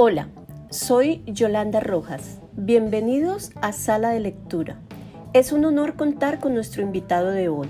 Hola, 0.00 0.28
soy 0.70 1.24
Yolanda 1.26 1.80
Rojas. 1.80 2.38
Bienvenidos 2.52 3.50
a 3.60 3.72
Sala 3.72 4.10
de 4.10 4.20
Lectura. 4.20 4.76
Es 5.32 5.50
un 5.50 5.64
honor 5.64 5.96
contar 5.96 6.38
con 6.38 6.54
nuestro 6.54 6.82
invitado 6.82 7.32
de 7.32 7.48
hoy, 7.48 7.66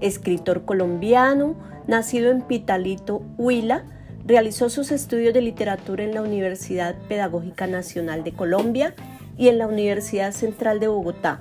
escritor 0.00 0.64
colombiano, 0.64 1.54
nacido 1.86 2.32
en 2.32 2.42
Pitalito, 2.42 3.22
Huila, 3.36 3.84
realizó 4.26 4.70
sus 4.70 4.90
estudios 4.90 5.32
de 5.32 5.40
literatura 5.40 6.02
en 6.02 6.14
la 6.14 6.22
Universidad 6.22 6.96
Pedagógica 7.08 7.68
Nacional 7.68 8.24
de 8.24 8.32
Colombia 8.32 8.96
y 9.36 9.46
en 9.46 9.58
la 9.58 9.68
Universidad 9.68 10.32
Central 10.32 10.80
de 10.80 10.88
Bogotá. 10.88 11.38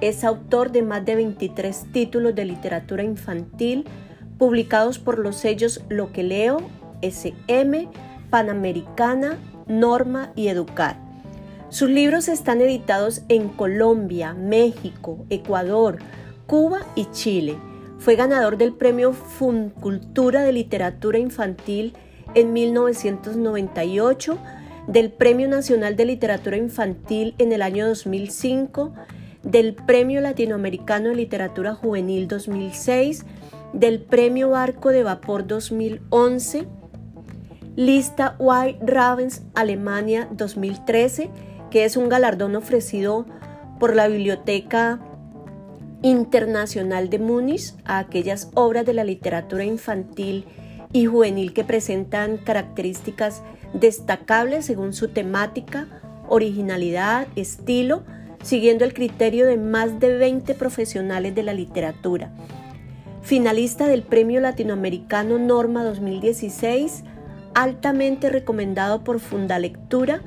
Es 0.00 0.24
autor 0.24 0.72
de 0.72 0.80
más 0.80 1.04
de 1.04 1.16
23 1.16 1.92
títulos 1.92 2.34
de 2.34 2.46
literatura 2.46 3.02
infantil 3.02 3.84
publicados 4.38 4.98
por 4.98 5.18
los 5.18 5.36
sellos 5.36 5.82
Lo 5.90 6.10
que 6.10 6.22
leo, 6.22 6.62
SM, 7.02 7.90
Panamericana, 8.30 9.36
Norma 9.66 10.32
y 10.34 10.48
Educar. 10.48 10.96
Sus 11.68 11.90
libros 11.90 12.28
están 12.28 12.60
editados 12.60 13.22
en 13.28 13.48
Colombia, 13.48 14.34
México, 14.34 15.26
Ecuador, 15.30 15.98
Cuba 16.46 16.80
y 16.94 17.06
Chile. 17.06 17.56
Fue 17.98 18.16
ganador 18.16 18.58
del 18.58 18.74
Premio 18.74 19.12
Funcultura 19.12 20.42
de 20.42 20.52
Literatura 20.52 21.18
Infantil 21.18 21.94
en 22.34 22.52
1998, 22.52 24.38
del 24.86 25.10
Premio 25.10 25.48
Nacional 25.48 25.96
de 25.96 26.04
Literatura 26.04 26.56
Infantil 26.56 27.34
en 27.38 27.52
el 27.52 27.62
año 27.62 27.88
2005, 27.88 28.92
del 29.42 29.74
Premio 29.74 30.20
Latinoamericano 30.20 31.08
de 31.08 31.16
Literatura 31.16 31.74
Juvenil 31.74 32.28
2006, 32.28 33.24
del 33.72 34.00
Premio 34.00 34.50
Barco 34.50 34.90
de 34.90 35.02
Vapor 35.02 35.46
2011, 35.46 36.66
Lista 37.76 38.36
White 38.38 38.78
Ravens 38.86 39.42
Alemania 39.54 40.28
2013, 40.30 41.28
que 41.72 41.84
es 41.84 41.96
un 41.96 42.08
galardón 42.08 42.54
ofrecido 42.54 43.26
por 43.80 43.96
la 43.96 44.06
Biblioteca 44.06 45.00
Internacional 46.00 47.10
de 47.10 47.18
Múnich 47.18 47.74
a 47.84 47.98
aquellas 47.98 48.50
obras 48.54 48.86
de 48.86 48.94
la 48.94 49.02
literatura 49.02 49.64
infantil 49.64 50.44
y 50.92 51.06
juvenil 51.06 51.52
que 51.52 51.64
presentan 51.64 52.36
características 52.36 53.42
destacables 53.72 54.66
según 54.66 54.92
su 54.92 55.08
temática, 55.08 55.88
originalidad, 56.28 57.26
estilo, 57.34 58.04
siguiendo 58.44 58.84
el 58.84 58.94
criterio 58.94 59.46
de 59.46 59.56
más 59.56 59.98
de 59.98 60.16
20 60.16 60.54
profesionales 60.54 61.34
de 61.34 61.42
la 61.42 61.54
literatura. 61.54 62.30
Finalista 63.22 63.88
del 63.88 64.04
Premio 64.04 64.40
Latinoamericano 64.40 65.38
Norma 65.38 65.82
2016, 65.82 67.02
altamente 67.54 68.28
recomendado 68.28 69.04
por 69.04 69.20
Fundalectura 69.20 70.22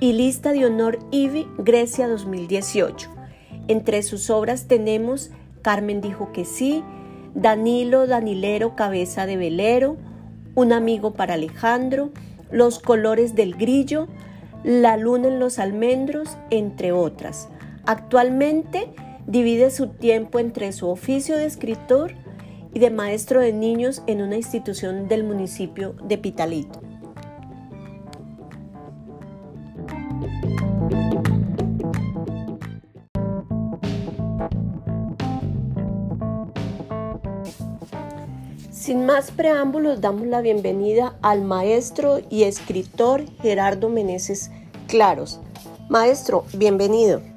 y 0.00 0.12
lista 0.12 0.52
de 0.52 0.66
honor 0.66 0.98
IBI 1.10 1.46
Grecia 1.58 2.08
2018. 2.08 3.10
Entre 3.68 4.02
sus 4.02 4.28
obras 4.28 4.66
tenemos 4.66 5.30
Carmen 5.62 6.00
dijo 6.00 6.30
que 6.32 6.44
sí, 6.44 6.84
Danilo 7.34 8.06
Danilero 8.06 8.76
Cabeza 8.76 9.24
de 9.26 9.36
Velero, 9.36 9.96
Un 10.54 10.72
amigo 10.72 11.14
para 11.14 11.34
Alejandro, 11.34 12.10
Los 12.50 12.78
colores 12.78 13.34
del 13.34 13.54
grillo, 13.54 14.08
La 14.62 14.96
luna 14.96 15.28
en 15.28 15.38
los 15.38 15.58
almendros, 15.58 16.36
entre 16.50 16.92
otras. 16.92 17.48
Actualmente 17.86 18.92
divide 19.26 19.70
su 19.70 19.88
tiempo 19.88 20.38
entre 20.38 20.72
su 20.72 20.88
oficio 20.88 21.38
de 21.38 21.46
escritor 21.46 22.14
y 22.74 22.80
de 22.80 22.90
maestro 22.90 23.40
de 23.40 23.52
niños 23.52 24.02
en 24.06 24.20
una 24.20 24.36
institución 24.36 25.08
del 25.08 25.24
municipio 25.24 25.94
de 26.02 26.18
Pitalito. 26.18 26.80
Sin 38.70 39.06
más 39.06 39.30
preámbulos, 39.30 40.02
damos 40.02 40.26
la 40.26 40.42
bienvenida 40.42 41.16
al 41.22 41.42
maestro 41.42 42.18
y 42.28 42.42
escritor 42.42 43.24
Gerardo 43.40 43.88
Meneses 43.88 44.50
Claros. 44.88 45.40
Maestro, 45.88 46.44
bienvenido. 46.54 47.33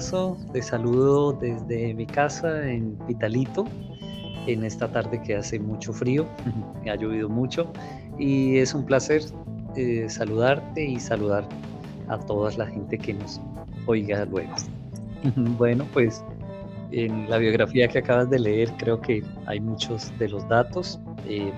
Abrazo, 0.00 0.38
te 0.50 0.62
saludo 0.62 1.34
desde 1.34 1.92
mi 1.92 2.06
casa 2.06 2.66
en 2.66 2.96
Pitalito, 3.06 3.66
en 4.46 4.64
esta 4.64 4.90
tarde 4.90 5.20
que 5.20 5.36
hace 5.36 5.58
mucho 5.58 5.92
frío, 5.92 6.26
ha 6.90 6.96
llovido 6.96 7.28
mucho 7.28 7.70
y 8.18 8.56
es 8.56 8.72
un 8.72 8.86
placer 8.86 9.20
eh, 9.76 10.06
saludarte 10.08 10.82
y 10.82 10.98
saludar 10.98 11.46
a 12.08 12.18
toda 12.18 12.50
la 12.52 12.66
gente 12.66 12.96
que 12.96 13.12
nos 13.12 13.42
oiga 13.84 14.24
luego. 14.24 14.54
bueno, 15.58 15.86
pues 15.92 16.24
en 16.92 17.28
la 17.28 17.36
biografía 17.36 17.86
que 17.86 17.98
acabas 17.98 18.30
de 18.30 18.38
leer 18.38 18.72
creo 18.78 19.02
que 19.02 19.22
hay 19.44 19.60
muchos 19.60 20.10
de 20.18 20.30
los 20.30 20.48
datos. 20.48 20.98
Em, 21.28 21.52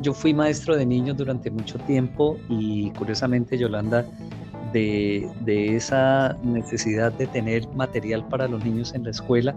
yo 0.00 0.14
fui 0.14 0.32
maestro 0.32 0.74
de 0.74 0.86
niños 0.86 1.18
durante 1.18 1.50
mucho 1.50 1.78
tiempo 1.80 2.38
y 2.48 2.90
curiosamente 2.92 3.58
Yolanda 3.58 4.06
de, 4.72 5.76
esa 5.76 6.36
necesidad 6.42 7.12
de 7.12 7.26
tener 7.26 7.66
material 7.74 8.26
para 8.28 8.48
los 8.48 8.64
niños 8.64 8.94
en 8.94 9.04
la 9.04 9.10
escuela 9.10 9.54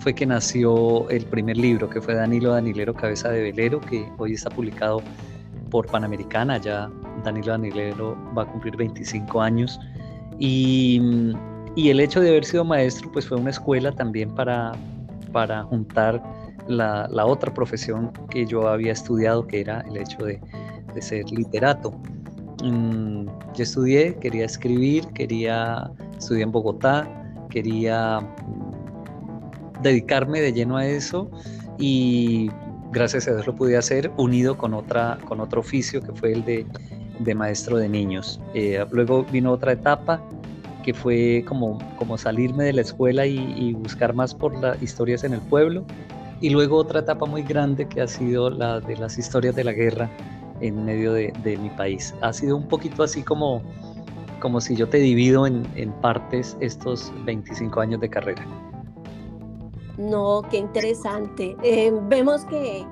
fue 0.00 0.14
que 0.14 0.26
nació 0.26 1.08
el 1.08 1.24
primer 1.24 1.56
libro, 1.56 1.88
que 1.88 2.00
fue 2.00 2.14
Danilo 2.14 2.52
Danilero 2.52 2.92
Cabeza 2.92 3.30
de 3.30 3.42
Velero, 3.42 3.80
que 3.80 4.06
hoy 4.18 4.34
está 4.34 4.50
publicado 4.50 5.02
por 5.70 5.86
Panamericana, 5.86 6.58
ya 6.58 6.90
Danilo 7.24 7.52
Danilero 7.52 8.16
va 8.36 8.42
a 8.42 8.46
cumplir 8.46 8.76
25 8.76 9.40
años. 9.40 9.80
Y, 10.38 11.00
el 11.76 12.00
hecho 12.00 12.20
de 12.20 12.28
haber 12.28 12.44
sido 12.44 12.64
maestro, 12.64 13.10
pues 13.12 13.26
fue 13.26 13.38
una 13.38 13.50
escuela 13.50 13.92
también 13.92 14.32
para, 14.34 14.72
para 15.32 15.62
juntar 15.64 16.22
la, 16.68 17.08
otra 17.24 17.52
profesión 17.52 18.12
que 18.30 18.46
yo 18.46 18.68
había 18.68 18.92
estudiado, 18.92 19.46
que 19.46 19.62
era 19.62 19.80
el 19.88 19.96
hecho 19.96 20.24
de, 20.24 20.40
de 20.94 21.02
ser 21.02 21.30
literato. 21.30 21.94
Mm, 22.62 23.26
yo 23.54 23.62
estudié, 23.62 24.16
quería 24.16 24.44
escribir, 24.44 25.06
quería 25.08 25.90
estudiar 26.16 26.44
en 26.44 26.52
Bogotá, 26.52 27.08
quería 27.50 28.20
mm, 28.20 29.82
dedicarme 29.82 30.40
de 30.40 30.52
lleno 30.52 30.76
a 30.76 30.86
eso 30.86 31.30
y 31.78 32.50
gracias 32.92 33.26
a 33.28 33.32
Dios 33.32 33.46
lo 33.46 33.54
pude 33.54 33.76
hacer 33.76 34.10
unido 34.16 34.56
con, 34.56 34.74
otra, 34.74 35.18
con 35.26 35.40
otro 35.40 35.60
oficio 35.60 36.00
que 36.00 36.12
fue 36.12 36.32
el 36.32 36.44
de, 36.44 36.66
de 37.18 37.34
maestro 37.34 37.76
de 37.76 37.88
niños. 37.88 38.40
Eh, 38.54 38.84
luego 38.90 39.24
vino 39.24 39.52
otra 39.52 39.72
etapa 39.72 40.22
que 40.84 40.94
fue 40.94 41.44
como, 41.48 41.78
como 41.96 42.18
salirme 42.18 42.64
de 42.64 42.74
la 42.74 42.82
escuela 42.82 43.26
y, 43.26 43.38
y, 43.56 43.72
buscar 43.72 44.14
más 44.14 44.34
por 44.34 44.54
las 44.60 44.80
historias 44.82 45.24
en 45.24 45.32
el 45.32 45.40
pueblo. 45.40 45.84
Y 46.40 46.50
luego 46.50 46.76
otra 46.76 47.00
etapa 47.00 47.24
muy 47.24 47.42
grande 47.42 47.88
que 47.88 48.02
ha 48.02 48.06
sido 48.06 48.50
la 48.50 48.80
de 48.80 48.96
las 48.96 49.16
historias 49.16 49.54
de 49.56 49.64
la 49.64 49.72
guerra 49.72 50.10
en 50.60 50.84
medio 50.84 51.12
de, 51.12 51.58
mi 51.60 51.70
país. 51.70 52.14
Ha 52.20 52.32
sido 52.32 52.56
un 52.56 52.68
poquito 52.68 53.02
así 53.02 53.22
como, 53.22 53.62
como 54.40 54.60
si 54.60 54.76
yo 54.76 54.88
te 54.88 54.98
divido 54.98 55.46
en, 55.46 55.64
partes 56.00 56.56
estos 56.60 57.12
25 57.24 57.80
años 57.80 58.00
de 58.00 58.08
carrera. 58.08 58.46
No, 59.98 60.42
qué 60.50 60.58
interesante. 60.58 61.56
Eh, 61.62 61.92
vemos 62.08 62.44
que, 62.46 62.84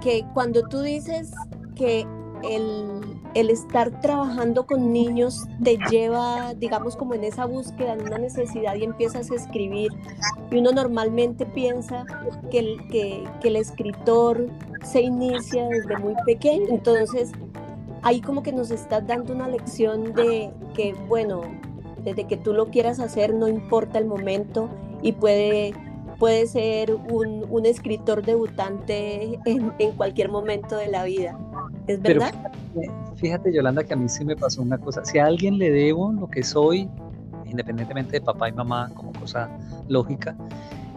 que 0.00 0.24
cuando 0.32 0.62
tú 0.68 0.80
dices 0.80 1.32
que 1.74 2.06
el, 2.42 3.00
el, 3.34 3.50
estar 3.50 4.00
trabajando 4.00 4.66
con 4.66 4.92
niños 4.92 5.44
te 5.62 5.78
lleva, 5.90 6.54
digamos, 6.54 6.96
como 6.96 7.14
en 7.14 7.24
esa 7.24 7.44
búsqueda, 7.44 7.94
en 7.94 8.02
una 8.02 8.18
necesidad 8.18 8.74
y 8.74 8.84
empiezas 8.84 9.30
a 9.30 9.34
escribir. 9.34 9.92
Y 10.50 10.58
uno 10.58 10.72
normalmente 10.72 11.44
piensa 11.46 12.04
que 12.50 12.58
el, 12.58 12.88
que, 12.88 13.24
que 13.40 13.48
el 13.48 13.56
escritor 13.56 14.48
se 14.82 15.02
inicia 15.02 15.68
desde 15.68 15.96
muy 15.98 16.14
pequeño. 16.26 16.66
Entonces, 16.68 17.32
ahí 18.02 18.20
como 18.20 18.42
que 18.42 18.52
nos 18.52 18.70
estás 18.70 19.06
dando 19.06 19.32
una 19.32 19.48
lección 19.48 20.12
de 20.14 20.50
que, 20.74 20.94
bueno, 21.08 21.42
desde 22.04 22.24
que 22.26 22.36
tú 22.36 22.52
lo 22.52 22.66
quieras 22.66 23.00
hacer, 23.00 23.34
no 23.34 23.48
importa 23.48 23.98
el 23.98 24.06
momento 24.06 24.68
y 25.02 25.12
puede 25.12 25.74
puede 26.18 26.46
ser 26.46 26.94
un, 26.94 27.46
un 27.50 27.66
escritor 27.66 28.24
debutante 28.24 29.40
en, 29.44 29.72
en, 29.80 29.90
cualquier 29.92 30.28
momento 30.28 30.76
de 30.76 30.86
la 30.86 31.02
vida. 31.02 31.36
¿Es 31.88 32.00
verdad? 32.00 32.32
fíjate, 33.16 33.52
Yolanda, 33.52 33.82
que 33.82 33.94
a 33.94 33.96
mí 33.96 34.08
sí 34.08 34.24
me 34.24 34.36
pasó 34.36 34.62
una 34.62 34.78
cosa. 34.78 35.04
Si 35.04 35.18
a 35.18 35.26
alguien 35.26 35.58
le 35.58 35.72
debo 35.72 36.12
lo 36.12 36.28
que 36.28 36.44
soy, 36.44 36.88
independientemente 37.44 38.12
de 38.12 38.20
papá 38.20 38.48
y 38.48 38.52
mamá, 38.52 38.92
como 38.94 39.12
cosa 39.12 39.50
lógica, 39.88 40.36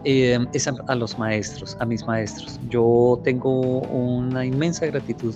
eh, 0.05 0.37
es 0.53 0.67
a, 0.67 0.95
los 0.95 1.17
maestros, 1.17 1.75
a 1.79 1.85
mis 1.85 2.05
maestros. 2.05 2.59
Yo 2.69 3.19
tengo 3.23 3.79
una 3.81 4.45
inmensa 4.45 4.85
gratitud 4.85 5.33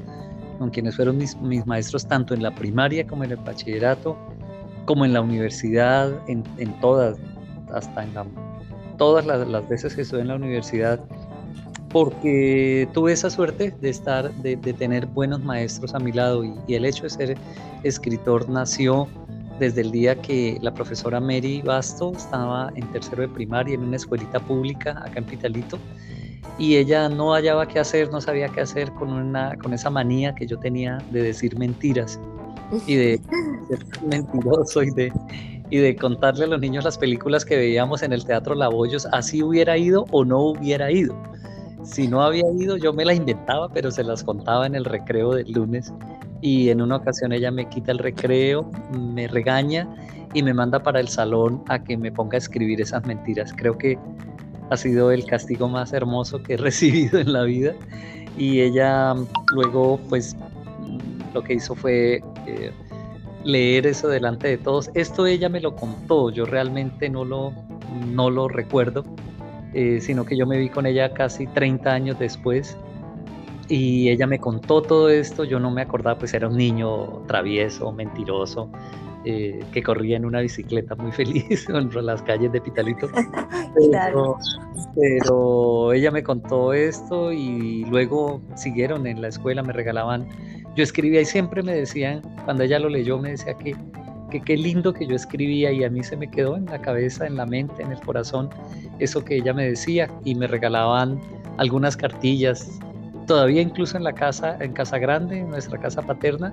con 0.59 0.69
quienes 0.69 0.95
fueron 0.95 1.17
mis, 1.17 1.65
maestros, 1.65 2.05
tanto 2.05 2.35
en 2.35 2.43
la 2.43 2.53
primaria 2.53 3.07
como 3.07 3.23
en 3.23 3.31
el 3.31 3.37
bachillerato, 3.37 4.15
como 4.85 5.05
en 5.05 5.13
la 5.13 5.21
universidad, 5.21 6.11
en, 6.27 6.43
todas, 6.81 7.17
hasta 7.73 8.03
en 8.03 8.11
todas 8.97 9.25
las, 9.25 9.67
veces 9.67 9.95
que 9.95 10.03
estuve 10.03 10.21
en 10.21 10.27
la 10.27 10.35
universidad, 10.35 10.99
porque 11.89 12.87
tuve 12.93 13.13
esa 13.13 13.31
suerte 13.31 13.73
de 13.81 13.89
estar, 13.89 14.31
de, 14.35 14.55
tener 14.57 15.07
buenos 15.07 15.43
maestros 15.43 15.95
a 15.95 15.99
mi 15.99 16.11
lado 16.11 16.43
y, 16.43 16.53
el 16.67 16.85
hecho 16.85 17.03
de 17.03 17.09
ser 17.09 17.37
escritor 17.83 18.47
nació 18.49 19.07
desde 19.59 19.81
el 19.81 19.91
día 19.91 20.15
que 20.15 20.57
la 20.61 20.73
profesora 20.73 21.19
Mary 21.19 21.61
Basto 21.61 22.13
estaba 22.15 22.71
en 22.75 22.89
tercero 22.91 23.21
de 23.21 23.27
primaria 23.27 23.75
en 23.75 23.83
una 23.83 23.97
escuelita 23.97 24.39
pública 24.39 24.91
acá 24.91 25.19
en 25.19 25.25
Pitalito 25.25 25.77
y 26.57 26.77
ella 26.77 27.09
no 27.09 27.33
hallaba 27.33 27.67
qué 27.67 27.79
hacer, 27.79 28.11
no 28.11 28.21
sabía 28.21 28.49
qué 28.49 28.61
hacer 28.61 28.91
con, 28.93 29.11
una, 29.11 29.57
con 29.57 29.73
esa 29.73 29.89
manía 29.89 30.33
que 30.33 30.47
yo 30.47 30.57
tenía 30.57 30.97
de 31.11 31.23
decir 31.23 31.57
mentiras 31.57 32.19
y 32.87 32.95
de 32.95 33.21
ser 33.69 33.85
mentiroso 34.07 34.83
y 34.83 34.91
de, 34.91 35.13
y 35.69 35.77
de 35.77 35.95
contarle 35.95 36.45
a 36.45 36.47
los 36.47 36.59
niños 36.59 36.83
las 36.83 36.97
películas 36.97 37.45
que 37.45 37.55
veíamos 37.55 38.01
en 38.01 38.13
el 38.13 38.25
Teatro 38.25 38.55
Laboyos, 38.55 39.07
así 39.11 39.43
hubiera 39.43 39.77
ido 39.77 40.05
o 40.11 40.25
no 40.25 40.39
hubiera 40.39 40.91
ido. 40.91 41.15
Si 41.83 42.07
no 42.07 42.21
había 42.21 42.43
ido, 42.57 42.75
yo 42.75 42.91
me 42.91 43.05
las 43.05 43.15
inventaba, 43.15 43.69
pero 43.69 43.89
se 43.89 44.03
las 44.03 44.23
contaba 44.23 44.67
en 44.67 44.75
el 44.75 44.85
recreo 44.85 45.33
del 45.33 45.51
lunes 45.51 45.93
y 46.41 46.69
en 46.69 46.81
una 46.81 46.97
ocasión 46.97 47.31
ella 47.31 47.51
me 47.51 47.67
quita 47.67 47.91
el 47.91 47.99
recreo, 47.99 48.69
me 48.97 49.27
regaña 49.27 49.87
y 50.33 50.43
me 50.43 50.53
manda 50.53 50.81
para 50.81 50.99
el 50.99 51.07
salón 51.07 51.63
a 51.67 51.83
que 51.83 51.97
me 51.97 52.11
ponga 52.11 52.35
a 52.35 52.39
escribir 52.39 52.81
esas 52.81 53.05
mentiras. 53.05 53.53
Creo 53.55 53.77
que 53.77 53.97
ha 54.69 54.77
sido 54.77 55.11
el 55.11 55.25
castigo 55.25 55.67
más 55.67 55.93
hermoso 55.93 56.41
que 56.41 56.53
he 56.53 56.57
recibido 56.69 57.19
en 57.19 57.33
la 57.33 57.43
vida 57.43 57.73
y 58.37 58.61
ella 58.61 59.15
luego 59.53 59.99
pues 60.09 60.35
lo 61.33 61.43
que 61.43 61.55
hizo 61.55 61.75
fue 61.75 62.23
eh, 62.47 62.71
leer 63.43 63.87
eso 63.87 64.07
delante 64.07 64.47
de 64.47 64.57
todos. 64.57 64.89
Esto 64.93 65.25
ella 65.25 65.49
me 65.49 65.59
lo 65.59 65.75
contó, 65.75 66.29
yo 66.29 66.45
realmente 66.45 67.09
no 67.09 67.25
lo, 67.25 67.53
no 68.07 68.29
lo 68.29 68.47
recuerdo, 68.47 69.03
eh, 69.73 69.99
sino 70.01 70.25
que 70.25 70.37
yo 70.37 70.45
me 70.45 70.57
vi 70.57 70.69
con 70.69 70.85
ella 70.85 71.13
casi 71.13 71.47
30 71.47 71.91
años 71.91 72.19
después 72.19 72.77
y 73.69 74.09
ella 74.09 74.27
me 74.27 74.39
contó 74.39 74.81
todo 74.81 75.09
esto, 75.09 75.43
yo 75.43 75.59
no 75.59 75.69
me 75.71 75.83
acordaba, 75.83 76.17
pues 76.17 76.33
era 76.33 76.47
un 76.47 76.57
niño 76.57 77.23
travieso, 77.27 77.91
mentiroso, 77.91 78.69
eh, 79.25 79.63
que 79.71 79.83
corría 79.83 80.17
en 80.17 80.25
una 80.25 80.41
bicicleta 80.41 80.95
muy 80.95 81.11
feliz 81.13 81.67
por 81.67 82.03
las 82.03 82.21
calles 82.23 82.51
de 82.51 82.59
Pitalito. 82.59 83.07
Pero, 83.91 84.37
pero, 84.95 85.93
ella 85.93 86.09
me 86.09 86.23
contó 86.23 86.73
esto 86.73 87.31
y 87.31 87.85
luego 87.85 88.41
siguieron 88.55 89.05
en 89.05 89.21
la 89.21 89.27
escuela, 89.27 89.61
me 89.61 89.73
regalaban, 89.73 90.27
yo 90.75 90.83
escribía 90.83 91.21
y 91.21 91.25
siempre 91.25 91.61
me 91.61 91.75
decían, 91.75 92.23
cuando 92.45 92.63
ella 92.63 92.79
lo 92.79 92.89
leyó, 92.89 93.19
me 93.19 93.29
decía 93.29 93.53
que 93.53 93.75
que 94.29 94.41
qué 94.41 94.57
lindo 94.57 94.93
que 94.93 95.07
yo 95.07 95.15
escribía 95.15 95.71
y 95.71 95.83
a 95.83 95.89
mí 95.89 96.03
se 96.03 96.15
me 96.15 96.29
quedó 96.29 96.55
en 96.55 96.65
la 96.65 96.79
cabeza, 96.79 97.25
en 97.25 97.35
la 97.35 97.45
mente, 97.45 97.81
en 97.81 97.91
el 97.91 97.99
corazón, 97.99 98.49
eso 98.99 99.23
que 99.23 99.37
ella 99.37 99.53
me 99.53 99.65
decía 99.67 100.09
y 100.23 100.35
me 100.35 100.47
regalaban 100.47 101.19
algunas 101.57 101.97
cartillas 101.97 102.79
todavía 103.29 103.61
incluso 103.61 103.95
en 103.95 104.03
la 104.03 104.13
casa, 104.13 104.57
en 104.59 104.73
Casa 104.73 104.97
Grande, 104.97 105.37
en 105.37 105.51
nuestra 105.51 105.77
casa 105.79 106.01
paterna, 106.01 106.51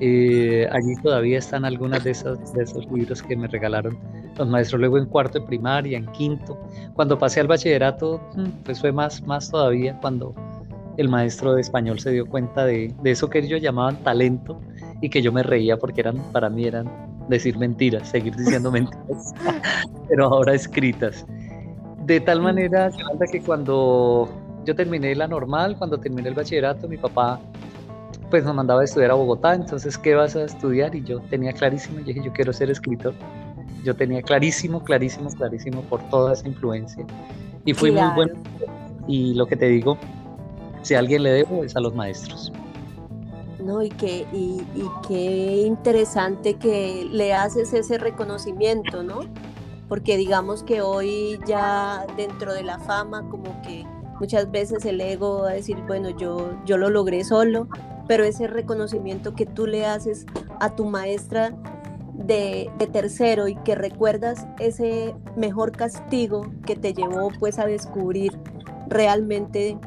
eh, 0.00 0.68
allí 0.70 0.94
todavía 1.02 1.38
están 1.38 1.64
algunas 1.64 2.04
de, 2.04 2.10
esas, 2.10 2.52
de 2.52 2.62
esos 2.62 2.84
libros 2.92 3.22
que 3.22 3.34
me 3.34 3.48
regalaron 3.48 3.98
los 4.36 4.46
maestros. 4.46 4.80
Luego 4.80 4.98
en 4.98 5.06
cuarto 5.06 5.40
de 5.40 5.46
primaria, 5.46 5.96
en 5.96 6.04
quinto. 6.12 6.58
Cuando 6.92 7.18
pasé 7.18 7.40
al 7.40 7.46
bachillerato, 7.46 8.20
mm, 8.36 8.64
pues 8.66 8.80
fue 8.80 8.92
más, 8.92 9.22
más 9.22 9.50
todavía 9.50 9.98
cuando 10.02 10.34
el 10.98 11.08
maestro 11.08 11.54
de 11.54 11.62
español 11.62 11.98
se 11.98 12.10
dio 12.10 12.26
cuenta 12.26 12.66
de, 12.66 12.94
de 13.02 13.10
eso 13.10 13.30
que 13.30 13.38
ellos 13.38 13.62
llamaban 13.62 13.96
talento 14.04 14.60
y 15.00 15.08
que 15.08 15.22
yo 15.22 15.32
me 15.32 15.42
reía 15.42 15.78
porque 15.78 16.02
eran, 16.02 16.18
para 16.32 16.50
mí 16.50 16.66
eran 16.66 16.86
decir 17.30 17.56
mentiras, 17.56 18.06
seguir 18.06 18.36
diciendo 18.36 18.70
mentiras, 18.70 19.32
pero 20.06 20.26
ahora 20.26 20.52
escritas. 20.52 21.24
De 22.04 22.20
tal 22.20 22.42
manera, 22.42 22.90
que 23.30 23.40
cuando 23.40 24.28
yo 24.64 24.74
terminé 24.74 25.14
la 25.14 25.26
normal, 25.26 25.76
cuando 25.78 25.98
terminé 25.98 26.28
el 26.28 26.34
bachillerato, 26.34 26.88
mi 26.88 26.96
papá 26.96 27.40
pues 28.30 28.44
nos 28.44 28.54
mandaba 28.54 28.82
a 28.82 28.84
estudiar 28.84 29.10
a 29.10 29.14
Bogotá, 29.14 29.54
entonces, 29.54 29.98
¿qué 29.98 30.14
vas 30.14 30.36
a 30.36 30.44
estudiar? 30.44 30.94
Y 30.94 31.02
yo 31.02 31.20
tenía 31.20 31.52
clarísimo, 31.52 31.98
yo 31.98 32.06
dije, 32.06 32.22
yo 32.24 32.32
quiero 32.32 32.52
ser 32.52 32.70
escritor. 32.70 33.12
Yo 33.84 33.94
tenía 33.96 34.22
clarísimo, 34.22 34.84
clarísimo, 34.84 35.30
clarísimo 35.30 35.82
por 35.82 36.00
toda 36.10 36.34
esa 36.34 36.46
influencia. 36.46 37.04
Y 37.64 37.74
fui 37.74 37.90
muy 37.90 38.08
bueno. 38.14 38.34
Y 39.08 39.34
lo 39.34 39.46
que 39.46 39.56
te 39.56 39.66
digo, 39.66 39.98
si 40.82 40.94
a 40.94 41.00
alguien 41.00 41.22
le 41.22 41.30
debo 41.30 41.64
es 41.64 41.74
a 41.76 41.80
los 41.80 41.94
maestros. 41.94 42.52
No, 43.58 43.82
y 43.82 43.88
qué, 43.88 44.26
y, 44.32 44.62
y 44.74 44.84
qué 45.08 45.62
interesante 45.66 46.54
que 46.54 47.08
le 47.10 47.34
haces 47.34 47.72
ese 47.72 47.98
reconocimiento, 47.98 49.02
¿no? 49.02 49.20
Porque 49.88 50.16
digamos 50.16 50.62
que 50.62 50.82
hoy 50.82 51.38
ya 51.46 52.06
dentro 52.16 52.54
de 52.54 52.62
la 52.62 52.78
fama 52.78 53.28
como 53.28 53.60
que 53.62 53.84
Muchas 54.20 54.50
veces 54.50 54.84
el 54.84 55.00
ego 55.00 55.40
va 55.44 55.50
a 55.50 55.54
decir, 55.54 55.78
bueno, 55.86 56.10
yo, 56.10 56.52
yo 56.66 56.76
lo 56.76 56.90
logré 56.90 57.24
solo, 57.24 57.68
pero 58.06 58.22
ese 58.22 58.46
reconocimiento 58.46 59.34
que 59.34 59.46
tú 59.46 59.66
le 59.66 59.86
haces 59.86 60.26
a 60.60 60.76
tu 60.76 60.84
maestra 60.84 61.54
de, 62.12 62.70
tercero 62.92 63.48
y 63.48 63.54
que 63.56 63.74
recuerdas 63.74 64.46
ese 64.58 65.14
mejor 65.36 65.72
castigo 65.72 66.46
que 66.66 66.76
te 66.76 66.92
llevó 66.92 67.30
pues 67.38 67.58
a 67.58 67.64
descubrir 67.64 68.38
realmente 68.88 69.78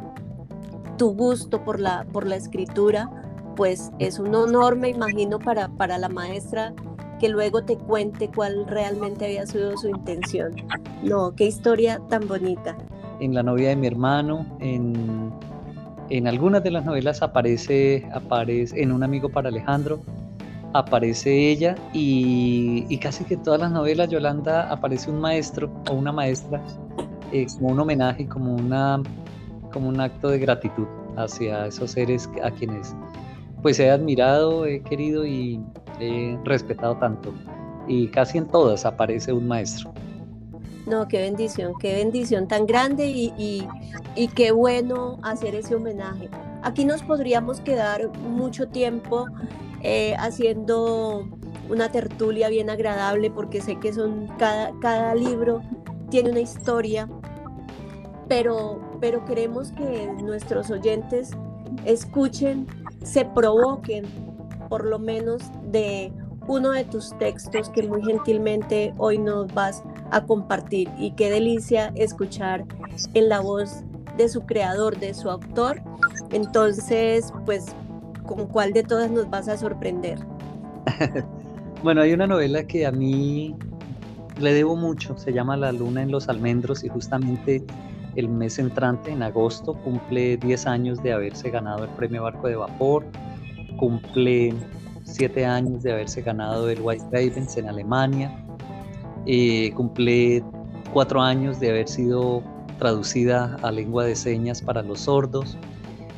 tu 0.97 1.13
gusto 1.13 1.63
por 1.63 1.79
la, 1.79 2.05
por 2.11 2.25
la 2.25 2.35
escritura, 2.35 3.11
pues 3.55 3.91
es 3.99 4.17
un 4.17 4.33
honor, 4.33 4.77
me 4.77 4.89
imagino, 4.89 5.37
para, 5.37 5.67
para 5.69 5.99
la 5.99 6.09
maestra 6.09 6.73
que 7.19 7.29
luego 7.29 7.65
te 7.65 7.77
cuente 7.77 8.31
cuál 8.33 8.65
realmente 8.65 9.25
había 9.25 9.45
sido 9.45 9.77
su 9.77 9.89
intención. 9.89 10.55
No, 11.03 11.35
qué 11.35 11.45
historia 11.45 12.01
tan 12.09 12.27
bonita 12.27 12.75
en 13.19 13.33
La 13.33 13.43
novia 13.43 13.69
de 13.69 13.75
mi 13.75 13.87
hermano, 13.87 14.45
en, 14.59 15.31
en 16.09 16.27
algunas 16.27 16.63
de 16.63 16.71
las 16.71 16.85
novelas 16.85 17.21
aparece, 17.21 18.07
aparece 18.13 18.81
en 18.81 18.91
Un 18.91 19.03
amigo 19.03 19.29
para 19.29 19.49
Alejandro, 19.49 19.99
aparece 20.73 21.49
ella 21.51 21.75
y, 21.93 22.85
y, 22.89 22.97
casi 22.97 23.23
que 23.23 23.37
todas 23.37 23.59
las 23.59 23.71
novelas, 23.71 24.09
Yolanda, 24.09 24.69
aparece 24.71 25.09
un 25.11 25.21
maestro 25.21 25.71
o 25.89 25.93
una 25.93 26.11
maestra 26.11 26.61
eh, 27.31 27.47
como 27.57 27.69
un 27.69 27.79
homenaje, 27.79 28.27
como, 28.27 28.55
una, 28.55 29.01
como 29.71 29.89
un 29.89 29.99
acto 29.99 30.29
de 30.29 30.39
gratitud 30.39 30.87
hacia 31.15 31.67
esos 31.67 31.91
seres 31.91 32.29
a 32.43 32.51
quienes 32.51 32.95
pues 33.63 33.79
he 33.79 33.89
admirado, 33.89 34.65
he 34.65 34.81
querido 34.81 35.25
y 35.25 35.59
he 35.99 36.37
respetado 36.43 36.97
tanto. 36.97 37.33
Y 37.87 38.07
casi 38.07 38.37
en 38.37 38.47
todas 38.47 38.85
aparece 38.85 39.31
un 39.31 39.47
maestro. 39.47 39.93
No, 40.85 41.07
qué 41.07 41.19
bendición, 41.19 41.73
qué 41.79 41.95
bendición 41.95 42.47
tan 42.47 42.65
grande 42.65 43.07
y, 43.07 43.67
qué 44.35 44.51
bueno 44.51 45.17
hacer 45.21 45.55
ese 45.55 45.75
homenaje. 45.75 46.29
Aquí 46.61 46.85
nos 46.85 47.03
podríamos 47.03 47.61
quedar 47.61 48.09
mucho 48.19 48.67
tiempo 48.67 49.27
eh, 49.81 50.15
haciendo 50.17 51.27
una 51.69 51.89
tertulia 51.89 52.49
bien 52.49 52.69
agradable 52.69 53.31
porque 53.31 53.61
sé 53.61 53.79
que 53.79 53.93
son 53.93 54.27
cada, 54.37 54.71
cada 54.81 55.15
libro 55.15 55.61
tiene 56.09 56.31
una 56.31 56.41
historia, 56.41 57.09
pero, 58.27 58.81
pero 58.99 59.23
queremos 59.25 59.71
que 59.71 60.07
nuestros 60.21 60.69
oyentes 60.69 61.31
escuchen, 61.85 62.67
se 63.03 63.25
provoquen 63.25 64.05
por 64.69 64.85
lo 64.85 64.99
menos 64.99 65.41
de 65.71 66.11
uno 66.47 66.71
de 66.71 66.83
tus 66.83 67.17
textos 67.17 67.69
que 67.69 67.83
muy 67.83 68.03
gentilmente 68.03 68.93
hoy 68.97 69.17
nos 69.17 69.53
vas 69.53 69.83
a 70.11 70.25
compartir 70.25 70.89
y 70.97 71.11
qué 71.11 71.29
delicia 71.29 71.91
escuchar 71.95 72.65
en 73.13 73.29
la 73.29 73.39
voz 73.39 73.83
de 74.17 74.29
su 74.29 74.41
creador, 74.41 74.99
de 74.99 75.13
su 75.13 75.29
autor. 75.29 75.81
Entonces, 76.31 77.33
pues, 77.45 77.75
¿con 78.25 78.47
cuál 78.47 78.73
de 78.73 78.83
todas 78.83 79.09
nos 79.09 79.29
vas 79.29 79.47
a 79.47 79.57
sorprender? 79.57 80.19
bueno, 81.83 82.01
hay 82.01 82.13
una 82.13 82.27
novela 82.27 82.63
que 82.63 82.85
a 82.85 82.91
mí 82.91 83.55
le 84.39 84.53
debo 84.53 84.75
mucho, 84.75 85.17
se 85.17 85.31
llama 85.31 85.57
La 85.57 85.71
luna 85.71 86.01
en 86.01 86.11
los 86.11 86.29
almendros 86.29 86.83
y 86.83 86.89
justamente 86.89 87.63
el 88.15 88.29
mes 88.29 88.59
entrante, 88.59 89.11
en 89.11 89.23
agosto, 89.23 89.73
cumple 89.73 90.37
10 90.37 90.67
años 90.67 91.01
de 91.01 91.13
haberse 91.13 91.49
ganado 91.49 91.85
el 91.85 91.89
premio 91.91 92.23
Barco 92.23 92.47
de 92.47 92.55
Vapor, 92.55 93.05
cumple 93.77 94.53
siete 95.13 95.45
años 95.45 95.83
de 95.83 95.93
haberse 95.93 96.21
ganado 96.21 96.69
el 96.69 96.81
White 96.81 97.05
Ravens 97.11 97.57
en 97.57 97.69
Alemania, 97.69 98.35
eh, 99.25 99.71
cumple 99.75 100.43
cuatro 100.91 101.21
años 101.21 101.59
de 101.59 101.69
haber 101.69 101.87
sido 101.87 102.43
traducida 102.79 103.57
a 103.61 103.71
lengua 103.71 104.05
de 104.05 104.15
señas 104.15 104.61
para 104.61 104.81
los 104.81 105.01
sordos. 105.01 105.57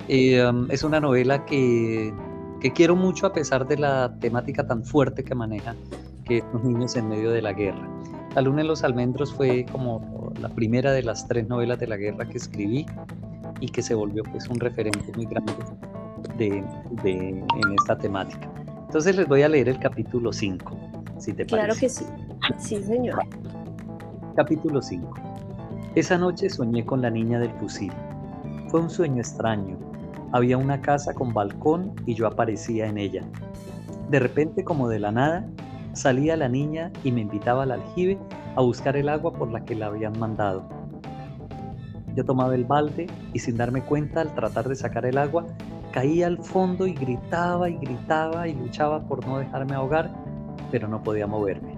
Eh, 0.07 0.43
um, 0.45 0.69
es 0.71 0.83
una 0.83 0.99
novela 0.99 1.45
que, 1.45 2.13
que, 2.61 2.71
quiero 2.73 2.95
mucho 2.95 3.27
a 3.27 3.33
pesar 3.33 3.67
de 3.67 3.77
la 3.77 4.15
temática 4.19 4.65
tan 4.65 4.83
fuerte 4.83 5.23
que 5.23 5.35
maneja, 5.35 5.75
que 6.25 6.43
los 6.53 6.63
niños 6.63 6.95
en 6.95 7.09
medio 7.09 7.31
de 7.31 7.41
la 7.41 7.53
guerra. 7.53 7.87
La 8.35 8.41
luna 8.41 8.61
en 8.61 8.67
los 8.67 8.83
almendros 8.83 9.33
fue 9.33 9.65
como 9.71 10.33
la 10.39 10.49
primera 10.49 10.91
de 10.91 11.03
las 11.03 11.27
tres 11.27 11.47
novelas 11.47 11.79
de 11.79 11.87
la 11.87 11.97
guerra 11.97 12.27
que 12.27 12.37
escribí 12.37 12.85
y 13.59 13.69
que 13.69 13.81
se 13.81 13.95
volvió 13.95 14.23
pues 14.23 14.47
un 14.47 14.59
referente 14.59 15.11
muy 15.15 15.25
grande 15.25 15.53
de, 16.37 16.63
de, 17.03 17.29
en 17.29 17.73
esta 17.79 17.97
temática. 17.97 18.49
Entonces 18.85 19.15
les 19.15 19.27
voy 19.27 19.41
a 19.41 19.49
leer 19.49 19.69
el 19.69 19.79
capítulo 19.79 20.31
5. 20.31 20.77
si 21.17 21.33
te 21.33 21.45
parece. 21.45 21.67
Claro 21.67 21.79
que 21.79 21.89
sí. 21.89 22.05
Sí, 22.57 22.83
señor. 22.83 23.19
Capítulo 24.35 24.81
5. 24.81 25.13
Esa 25.95 26.17
noche 26.17 26.49
soñé 26.49 26.85
con 26.85 27.01
la 27.01 27.09
niña 27.09 27.39
del 27.39 27.51
fusil. 27.51 27.91
Fue 28.69 28.81
un 28.81 28.89
sueño 28.89 29.21
extraño. 29.21 29.77
Había 30.31 30.57
una 30.57 30.81
casa 30.81 31.13
con 31.13 31.33
balcón 31.33 31.93
y 32.05 32.13
yo 32.13 32.27
aparecía 32.27 32.87
en 32.87 32.97
ella. 32.97 33.23
De 34.09 34.19
repente, 34.19 34.63
como 34.63 34.87
de 34.89 34.99
la 34.99 35.11
nada, 35.11 35.47
salía 35.93 36.35
la 36.35 36.49
niña 36.49 36.91
y 37.03 37.11
me 37.11 37.21
invitaba 37.21 37.63
al 37.63 37.71
aljibe 37.71 38.17
a 38.55 38.61
buscar 38.61 38.97
el 38.97 39.09
agua 39.09 39.33
por 39.33 39.51
la 39.51 39.63
que 39.65 39.75
la 39.75 39.87
habían 39.87 40.19
mandado. 40.19 40.67
Yo 42.15 42.23
tomaba 42.23 42.55
el 42.55 42.65
balde 42.65 43.07
y 43.33 43.39
sin 43.39 43.57
darme 43.57 43.81
cuenta 43.81 44.21
al 44.21 44.33
tratar 44.35 44.69
de 44.69 44.75
sacar 44.75 45.05
el 45.05 45.17
agua, 45.17 45.45
caía 45.95 46.27
al 46.27 46.37
fondo 46.39 46.87
y 46.87 46.93
gritaba 46.93 47.69
y 47.69 47.77
gritaba 47.77 48.49
y 48.49 48.53
luchaba 48.53 49.07
por 49.07 49.25
no 49.25 49.39
dejarme 49.39 49.75
ahogar, 49.75 50.11
pero 50.69 50.89
no 50.89 51.01
podía 51.01 51.25
moverme. 51.25 51.73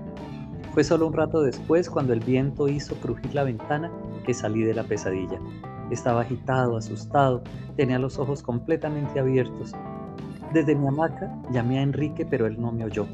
Fue 0.74 0.84
solo 0.84 1.06
un 1.06 1.14
rato 1.14 1.42
después 1.42 1.88
cuando 1.88 2.14
el 2.14 2.22
viento 2.22 2.68
hizo 2.68 2.96
crujir 2.96 3.36
la 3.36 3.44
ventana 3.44 3.92
que 4.26 4.34
salí 4.34 4.64
de 4.64 4.74
la 4.74 4.86
pesadilla. 4.86 5.40
Estaba 5.92 6.22
agitado, 6.22 6.78
asustado, 6.78 7.44
tenía 7.76 8.00
los 8.00 8.18
ojos 8.18 8.42
completamente 8.42 9.20
abiertos. 9.20 9.74
Desde 10.52 10.74
mi 10.74 10.88
hamaca 10.88 11.32
llamé 11.52 11.78
a 11.78 11.84
Enrique, 11.84 12.26
pero 12.26 12.48
él 12.48 12.60
no 12.60 12.72
me 12.72 12.86
oyó. 12.86 13.06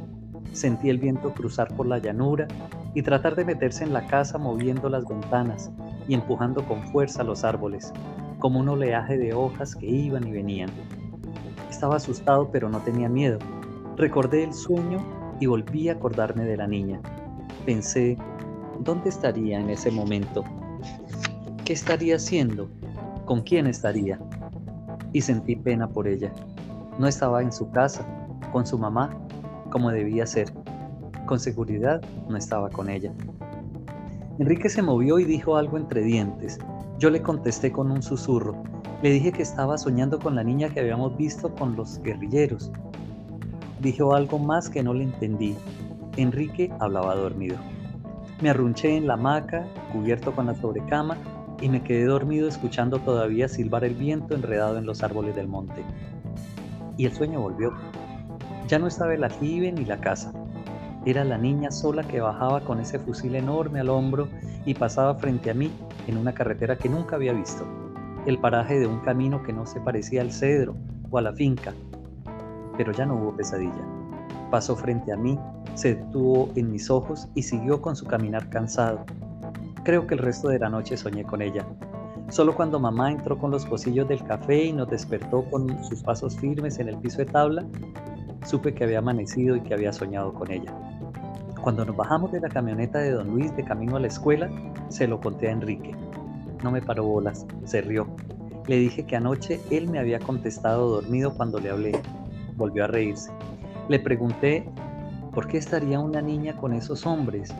Sentí 0.54 0.90
el 0.90 1.00
viento 1.00 1.34
cruzar 1.34 1.76
por 1.76 1.86
la 1.86 1.98
llanura 1.98 2.48
y 2.94 3.02
tratar 3.02 3.36
de 3.36 3.44
meterse 3.44 3.84
en 3.84 3.92
la 3.92 4.06
casa 4.08 4.38
moviendo 4.38 4.88
las 4.88 5.06
ventanas 5.06 5.70
y 6.08 6.14
empujando 6.14 6.66
con 6.66 6.82
fuerza 6.94 7.26
los 7.26 7.44
árboles, 7.44 7.92
como 8.44 8.60
un 8.60 8.68
oleaje 8.68 9.18
de 9.18 9.34
hojas 9.34 9.74
que 9.74 9.86
iban 9.86 10.28
y 10.28 10.34
venían. 10.34 10.70
Estaba 11.70 11.96
asustado 11.96 12.52
pero 12.52 12.68
no 12.68 12.82
tenía 12.82 13.08
miedo. 13.08 13.40
Recordé 13.96 14.44
el 14.44 14.54
sueño 14.54 15.00
y 15.40 15.46
volví 15.46 15.88
a 15.88 15.94
acordarme 15.94 16.44
de 16.44 16.58
la 16.58 16.68
niña. 16.68 17.00
Pensé, 17.66 18.18
¿dónde 18.82 19.08
estaría 19.08 19.62
en 19.62 19.70
ese 19.70 19.92
momento? 19.92 20.44
¿Qué 21.64 21.72
estaría 21.72 22.18
haciendo? 22.18 22.70
¿Con 23.24 23.44
quién 23.44 23.66
estaría? 23.66 24.20
Y 25.14 25.22
sentí 25.22 25.56
pena 25.56 25.88
por 25.88 26.06
ella. 26.06 26.34
No 27.00 27.08
estaba 27.08 27.42
en 27.42 27.54
su 27.54 27.72
casa, 27.72 28.06
con 28.52 28.68
su 28.68 28.78
mamá, 28.78 29.18
como 29.72 29.90
debía 29.90 30.28
ser. 30.28 30.52
Con 31.28 31.40
seguridad 31.40 32.02
no 32.28 32.36
estaba 32.36 32.70
con 32.70 32.90
ella. 32.90 33.14
Enrique 34.38 34.68
se 34.68 34.82
movió 34.82 35.18
y 35.18 35.24
dijo 35.24 35.56
algo 35.56 35.78
entre 35.78 36.02
dientes. 36.02 36.60
Yo 37.00 37.10
le 37.10 37.22
contesté 37.22 37.72
con 37.72 37.92
un 37.92 38.04
susurro. 38.04 38.64
Le 39.02 39.10
dije 39.10 39.32
que 39.32 39.42
estaba 39.42 39.78
soñando 39.78 40.20
con 40.20 40.36
la 40.36 40.44
niña 40.44 40.70
que 40.70 40.80
habíamos 40.80 41.18
visto 41.18 41.54
con 41.54 41.76
los 41.76 42.00
guerrilleros. 42.02 42.72
Dijo 43.82 44.14
algo 44.14 44.40
más 44.40 44.70
que 44.70 44.84
no 44.84 44.94
le 44.94 45.04
entendí. 45.04 45.56
Enrique 46.16 46.72
hablaba 46.80 47.16
dormido. 47.16 47.58
Me 48.42 48.50
arrunché 48.50 48.96
en 48.96 49.08
la 49.08 49.16
hamaca, 49.16 49.66
cubierto 49.92 50.34
con 50.34 50.46
la 50.46 50.56
sobrecama, 50.56 51.18
y 51.60 51.68
me 51.68 51.84
quedé 51.84 52.06
dormido 52.06 52.48
escuchando 52.48 53.00
todavía 53.00 53.48
silbar 53.48 53.84
el 53.84 53.96
viento 53.96 54.36
enredado 54.36 54.78
en 54.78 54.86
los 54.86 55.04
árboles 55.04 55.36
del 55.36 55.48
monte. 55.48 55.84
Y 56.98 57.06
el 57.06 57.14
sueño 57.14 57.42
volvió. 57.42 57.74
Ya 58.68 58.80
no 58.80 58.88
estaba 58.88 59.14
el 59.14 59.24
aljibe 59.24 59.72
ni 59.72 59.84
la 59.84 60.00
casa. 60.00 60.32
Era 61.06 61.26
la 61.26 61.38
niña 61.38 61.72
sola 61.72 62.04
que 62.04 62.22
bajaba 62.22 62.62
con 62.62 62.80
ese 62.80 63.00
fusil 63.00 63.36
enorme 63.36 63.80
al 63.80 63.90
hombro 63.90 64.30
y 64.66 64.74
pasaba 64.74 65.16
frente 65.16 65.50
a 65.50 65.54
mí 65.54 65.72
en 66.08 66.18
una 66.18 66.34
carretera 66.34 66.78
que 66.78 66.90
nunca 66.90 67.16
había 67.16 67.34
visto, 67.34 67.66
el 68.26 68.40
paraje 68.40 68.80
de 68.80 68.88
un 68.88 69.00
camino 69.00 69.44
que 69.44 69.54
no 69.54 69.66
se 69.66 69.82
parecía 69.82 70.22
al 70.22 70.32
cedro 70.32 70.76
o 71.10 71.18
a 71.18 71.22
la 71.22 71.34
finca. 71.34 71.74
Pero 72.78 72.92
ya 72.92 73.06
no 73.06 73.16
hubo 73.16 73.36
pesadilla. 73.36 73.86
Pasó 74.50 74.76
frente 74.76 75.12
a 75.12 75.18
mí, 75.18 75.38
se 75.74 75.96
detuvo 75.96 76.50
en 76.56 76.72
mis 76.72 76.90
ojos 76.90 77.28
y 77.36 77.44
siguió 77.44 77.82
con 77.82 77.96
su 77.96 78.06
caminar 78.06 78.50
cansado. 78.50 79.06
Creo 79.84 80.08
que 80.08 80.16
el 80.16 80.20
resto 80.20 80.50
de 80.50 80.60
la 80.60 80.70
noche 80.70 80.96
soñé 80.96 81.24
con 81.24 81.42
ella. 81.42 81.66
Solo 82.30 82.56
cuando 82.56 82.80
mamá 82.80 83.12
entró 83.12 83.38
con 83.38 83.52
los 83.52 83.66
pocillos 83.66 84.08
del 84.08 84.24
café 84.24 84.66
y 84.66 84.74
nos 84.74 84.90
despertó 84.90 85.44
con 85.50 85.84
sus 85.84 86.02
pasos 86.02 86.38
firmes 86.38 86.80
en 86.80 86.90
el 86.90 86.98
piso 86.98 87.18
de 87.18 87.26
tabla, 87.26 87.66
supe 88.46 88.74
que 88.74 88.86
había 88.86 89.00
amanecido 89.00 89.56
y 89.56 89.62
que 89.62 89.74
había 89.74 89.92
soñado 89.92 90.34
con 90.34 90.50
ella. 90.52 90.74
Cuando 91.64 91.86
nos 91.86 91.96
bajamos 91.96 92.30
de 92.34 92.42
la 92.42 92.50
camioneta 92.50 93.00
de 93.00 93.12
don 93.12 93.30
Luis 93.30 93.56
de 93.56 93.64
camino 93.64 93.96
a 93.96 94.00
la 94.02 94.08
escuela, 94.08 94.50
se 94.90 95.08
lo 95.08 95.22
conté 95.22 95.48
a 95.48 95.52
Enrique. 95.52 95.96
No 96.62 96.72
me 96.72 96.82
paró 96.82 97.06
bolas, 97.06 97.46
se 97.64 97.80
rió. 97.80 98.06
Le 98.68 98.76
dije 98.76 99.06
que 99.06 99.16
anoche 99.16 99.62
él 99.72 99.88
me 99.88 99.98
había 99.98 100.20
contestado 100.20 100.90
dormido 100.90 101.34
cuando 101.34 101.62
le 101.62 101.70
hablé. 101.70 101.94
Volvió 102.58 102.84
a 102.84 102.88
reírse. 102.88 103.32
Le 103.88 103.98
pregunté, 103.98 104.70
¿por 105.34 105.48
qué 105.48 105.58
estaría 105.58 106.02
una 106.02 106.22
niña 106.22 106.54
con 106.58 106.74
esos 106.74 107.06
hombres? 107.06 107.56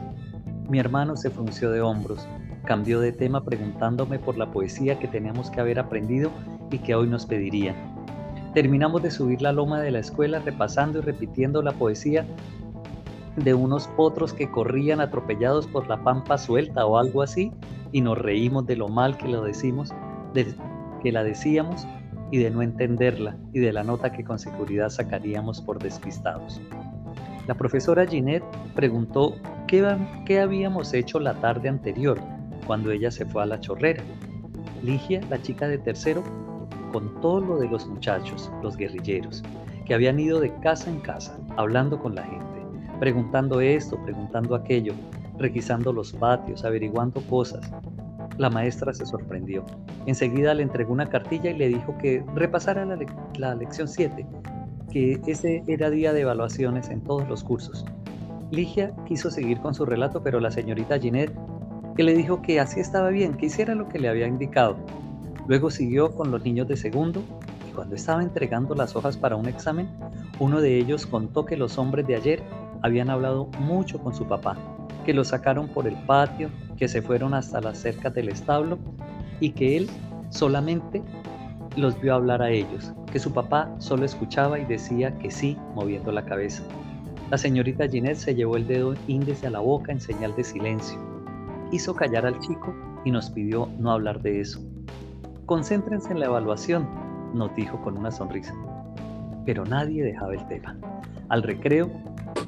Mi 0.68 0.80
hermano 0.80 1.16
se 1.16 1.30
frunció 1.30 1.72
de 1.72 1.80
hombros, 1.80 2.28
cambió 2.66 3.00
de 3.00 3.14
tema 3.14 3.46
preguntándome 3.46 4.20
por 4.20 4.38
la 4.38 4.52
poesía 4.52 5.00
que 5.00 5.08
teníamos 5.08 5.50
que 5.50 5.62
haber 5.62 5.80
aprendido 5.80 6.30
y 6.72 6.80
que 6.80 6.94
hoy 6.94 7.08
nos 7.08 7.26
pedirían. 7.26 7.78
Terminamos 8.54 9.02
de 9.02 9.12
subir 9.12 9.42
la 9.42 9.54
loma 9.54 9.80
de 9.80 9.92
la 9.92 10.00
escuela 10.00 10.40
repasando 10.40 11.00
y 11.00 11.04
repitiendo 11.04 11.62
la 11.62 11.72
poesía 11.72 12.26
de 13.36 13.54
unos 13.54 13.88
potros 13.88 14.34
que 14.34 14.50
corrían 14.50 15.02
atropellados 15.02 15.68
por 15.68 15.88
la 15.88 16.04
pampa 16.04 16.38
suelta 16.38 16.86
o 16.86 16.98
algo 16.98 17.22
así, 17.22 17.52
y 17.92 18.02
nos 18.02 18.18
reímos 18.18 18.66
de 18.66 18.76
lo 18.76 18.88
mal 18.88 19.18
que 19.18 19.28
lo 19.28 19.44
decimos, 19.44 19.92
de 20.34 20.54
que 21.02 21.12
la 21.12 21.24
decíamos 21.24 21.88
y 22.32 22.38
de 22.38 22.50
no 22.50 22.62
entenderla 22.62 23.38
y 23.54 23.60
de 23.60 23.74
la 23.74 23.84
nota 23.84 24.12
que 24.12 24.24
con 24.24 24.40
seguridad 24.40 24.90
sacaríamos 24.90 25.62
por 25.62 25.80
despistados. 25.80 26.62
La 27.48 27.56
profesora 27.56 28.08
Ginette 28.08 28.46
preguntó 28.74 29.36
qué, 29.68 29.86
qué 30.26 30.40
habíamos 30.40 30.94
hecho 30.94 31.20
la 31.20 31.34
tarde 31.36 31.70
anterior, 31.70 32.20
cuando 32.66 32.92
ella 32.92 33.12
se 33.12 33.26
fue 33.26 33.44
a 33.44 33.48
la 33.48 33.60
chorrera. 33.60 34.04
Ligia, 34.82 35.22
la 35.30 35.42
chica 35.42 35.68
de 35.68 35.78
tercero, 35.78 36.24
contó 36.92 37.40
lo 37.40 37.58
de 37.58 37.68
los 37.68 37.86
muchachos, 37.88 38.52
los 38.62 38.78
guerrilleros, 38.78 39.44
que 39.86 39.94
habían 39.94 40.20
ido 40.20 40.40
de 40.40 40.54
casa 40.62 40.90
en 40.90 41.02
casa, 41.02 41.38
hablando 41.58 42.00
con 42.00 42.16
la 42.16 42.24
gente 42.24 42.53
preguntando 43.00 43.62
esto, 43.62 43.98
preguntando 44.04 44.56
aquello, 44.56 44.94
requisando 45.38 45.92
los 45.92 46.14
patios, 46.14 46.64
averiguando 46.64 47.22
cosas. 47.22 47.72
La 48.38 48.50
maestra 48.50 48.94
se 48.94 49.06
sorprendió. 49.06 49.64
Enseguida 50.06 50.54
le 50.54 50.64
entregó 50.64 50.94
una 50.94 51.10
cartilla 51.10 51.52
y 51.52 51.58
le 51.58 51.68
dijo 51.68 51.98
que 51.98 52.24
repasara 52.36 52.86
la, 52.86 53.56
lección 53.56 53.88
7, 53.88 54.26
que 54.92 55.22
ese 55.28 55.64
era 55.68 55.90
día 55.90 56.14
de 56.14 56.22
evaluaciones 56.22 56.90
en 56.90 57.02
todos 57.02 57.28
los 57.28 57.44
cursos. 57.44 57.86
Ligia 58.52 58.94
quiso 59.06 59.32
seguir 59.32 59.60
con 59.60 59.74
su 59.74 59.86
relato, 59.86 60.22
pero 60.24 60.40
la 60.40 60.52
señorita 60.52 61.00
Ginette, 61.00 61.34
que 61.96 62.04
le 62.04 62.14
dijo 62.14 62.42
que 62.42 62.60
así 62.60 62.80
estaba 62.80 63.10
bien, 63.10 63.36
que 63.36 63.48
hiciera 63.48 63.76
lo 63.76 63.88
que 63.88 64.00
le 64.00 64.10
había 64.10 64.28
indicado. 64.28 64.78
Luego 65.48 65.70
siguió 65.70 66.12
con 66.12 66.32
los 66.32 66.44
niños 66.44 66.68
de 66.68 66.78
segundo 66.78 67.22
y 67.70 67.74
cuando 67.74 67.96
estaba 67.96 68.24
entregando 68.24 68.76
las 68.76 68.96
hojas 68.96 69.18
para 69.18 69.36
un 69.36 69.48
examen, 69.48 69.90
uno 70.40 70.62
de 70.62 70.78
ellos 70.78 71.06
contó 71.06 71.46
que 71.46 71.58
los 71.58 71.78
hombres 71.78 72.08
de 72.08 72.16
ayer 72.16 72.44
habían 72.84 73.10
hablado 73.10 73.48
mucho 73.60 74.00
con 74.00 74.14
su 74.14 74.28
papá, 74.28 74.56
que 75.06 75.14
lo 75.14 75.24
sacaron 75.24 75.68
por 75.68 75.88
el 75.88 75.96
patio, 76.06 76.50
que 76.78 76.88
se 76.88 77.02
fueron 77.02 77.34
hasta 77.34 77.62
las 77.62 77.80
cercas 77.80 78.14
del 78.14 78.30
establo 78.30 78.78
y 79.40 79.52
que 79.52 79.78
él 79.78 79.90
solamente 80.30 81.02
los 81.76 82.00
vio 82.00 82.14
hablar 82.14 82.42
a 82.42 82.52
ellos, 82.52 82.94
que 83.12 83.20
su 83.20 83.34
papá 83.34 83.74
solo 83.80 84.06
escuchaba 84.06 84.60
y 84.60 84.66
decía 84.66 85.18
que 85.18 85.32
sí, 85.32 85.58
moviendo 85.74 86.12
la 86.12 86.26
cabeza. 86.26 86.64
La 87.32 87.38
señorita 87.38 87.88
Ginette 87.88 88.18
se 88.18 88.36
llevó 88.36 88.58
el 88.58 88.68
dedo 88.68 88.94
índice 89.08 89.48
a 89.48 89.52
la 89.52 89.60
boca 89.60 89.92
en 89.92 90.00
señal 90.00 90.36
de 90.36 90.44
silencio. 90.44 91.00
Hizo 91.72 91.96
callar 91.96 92.26
al 92.26 92.38
chico 92.40 92.76
y 93.06 93.12
nos 93.12 93.32
pidió 93.32 93.70
no 93.80 93.92
hablar 93.92 94.22
de 94.22 94.42
eso. 94.42 94.62
Concéntrense 95.46 96.12
en 96.12 96.20
la 96.20 96.28
evaluación, 96.28 96.88
nos 97.34 97.56
dijo 97.56 97.82
con 97.82 97.98
una 97.98 98.12
sonrisa. 98.12 98.54
Pero 99.46 99.66
nadie 99.66 100.04
dejaba 100.04 100.34
el 100.34 100.48
tema. 100.48 100.78
Al 101.30 101.42
recreo 101.42 101.90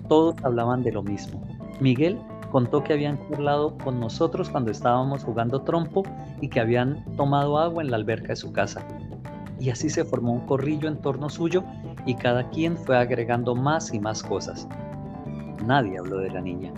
todos 0.08 0.36
hablaban 0.44 0.84
de 0.84 0.92
lo 0.92 1.04
mismo. 1.04 1.42
Miguel 1.80 2.20
contó 2.52 2.84
que 2.84 2.94
habían 2.94 3.20
burlado 3.30 3.78
con 3.78 4.00
nosotros 4.00 4.50
cuando 4.50 4.72
estábamos 4.72 5.24
jugando 5.24 5.62
trompo 5.62 6.04
y 6.42 6.48
que 6.48 6.60
habían 6.60 7.04
tomado 7.18 7.58
agua 7.58 7.84
en 7.84 7.92
la 7.92 7.98
alberca 7.98 8.30
de 8.30 8.36
su 8.38 8.54
casa. 8.54 8.86
Y 9.60 9.70
así 9.70 9.90
se 9.90 10.06
formó 10.06 10.34
un 10.34 10.46
corrillo 10.46 10.88
en 10.88 11.02
torno 11.02 11.30
suyo 11.30 11.64
y 12.06 12.16
cada 12.16 12.50
quien 12.50 12.78
fue 12.78 12.98
agregando 12.98 13.56
más 13.56 13.94
y 13.94 14.00
más 14.00 14.22
cosas. 14.24 14.68
Nadie 15.66 15.98
habló 15.98 16.18
de 16.18 16.30
la 16.30 16.42
niña. 16.42 16.72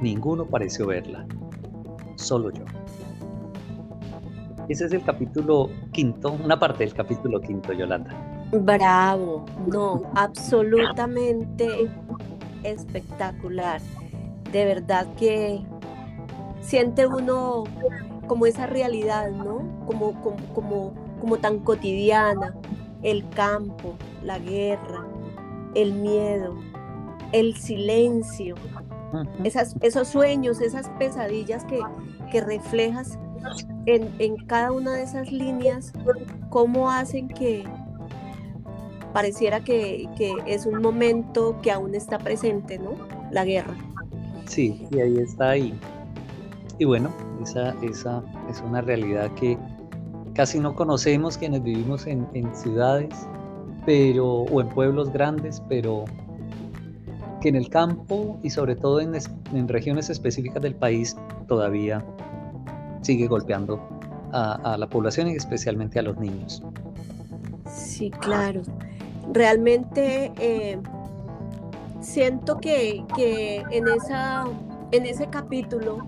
Ninguno 0.00 0.46
pareció 0.46 0.86
verla. 0.86 1.26
Solo 2.16 2.50
yo. 2.50 2.64
Ese 4.68 4.86
es 4.86 4.92
el 4.92 5.04
capítulo 5.04 5.70
quinto, 5.92 6.32
una 6.44 6.58
parte 6.58 6.84
del 6.84 6.94
capítulo 6.94 7.40
quinto, 7.40 7.72
Yolanda. 7.72 8.10
Bravo, 8.52 9.44
no, 9.66 10.02
absolutamente 10.14 11.88
espectacular. 12.62 13.80
De 14.52 14.64
verdad 14.64 15.06
que 15.16 15.60
siente 16.60 17.06
uno 17.06 17.64
como 18.26 18.46
esa 18.46 18.66
realidad, 18.66 19.30
¿no? 19.30 19.62
Como, 19.86 20.20
como, 20.52 20.92
como, 21.20 21.36
tan 21.38 21.60
cotidiana, 21.60 22.54
el 23.02 23.28
campo, 23.30 23.94
la 24.22 24.38
guerra, 24.38 25.06
el 25.74 25.92
miedo, 25.92 26.56
el 27.32 27.56
silencio, 27.56 28.56
esos 29.80 30.08
sueños, 30.08 30.60
esas 30.60 30.88
pesadillas 30.98 31.64
que, 31.64 31.80
reflejas 32.40 33.18
en, 33.86 34.36
cada 34.46 34.72
una 34.72 34.92
de 34.92 35.04
esas 35.04 35.32
líneas, 35.32 35.92
cómo 36.50 36.90
hacen 36.90 37.28
que 37.28 37.64
pareciera 39.16 39.64
que, 39.64 40.06
es 40.46 40.66
un 40.66 40.82
momento 40.82 41.58
que 41.62 41.72
aún 41.72 41.94
está 41.94 42.18
presente, 42.18 42.78
¿no? 42.78 42.90
La 43.30 43.46
guerra. 43.46 43.74
Sí, 44.44 44.86
y 44.90 45.00
ahí 45.00 45.16
está 45.16 45.52
ahí. 45.52 45.72
Y 46.78 46.84
bueno, 46.84 47.08
esa, 47.42 47.74
esa 47.82 48.22
es 48.50 48.60
una 48.60 48.82
realidad 48.82 49.30
que 49.32 49.56
casi 50.34 50.60
no 50.60 50.74
conocemos 50.74 51.38
quienes 51.38 51.62
vivimos 51.62 52.06
en, 52.06 52.28
en 52.34 52.54
ciudades 52.54 53.08
pero, 53.86 54.26
o 54.26 54.60
en 54.60 54.68
pueblos 54.68 55.10
grandes, 55.10 55.62
pero 55.66 56.04
que 57.40 57.48
en 57.48 57.56
el 57.56 57.70
campo 57.70 58.38
y 58.42 58.50
sobre 58.50 58.76
todo 58.76 59.00
en, 59.00 59.14
regiones 59.66 60.10
específicas 60.10 60.62
del 60.62 60.74
país 60.74 61.16
todavía 61.48 62.04
sigue 63.00 63.28
golpeando 63.28 63.80
a, 64.32 64.76
la 64.78 64.86
población 64.90 65.28
y 65.28 65.36
especialmente 65.36 65.98
a 66.00 66.02
los 66.02 66.18
niños. 66.18 66.62
Sí, 67.66 68.10
claro. 68.10 68.60
Realmente 69.32 70.32
eh, 70.38 70.78
siento 72.00 72.58
que, 72.58 73.04
en, 73.70 73.88
esa, 73.88 74.44
en 74.92 75.06
ese 75.06 75.28
capítulo, 75.28 76.06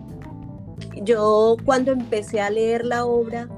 yo 1.02 1.56
cuando 1.64 1.92
empecé 1.92 2.40
a 2.40 2.50
leer 2.50 2.84
la 2.84 3.04
obra, 3.04 3.48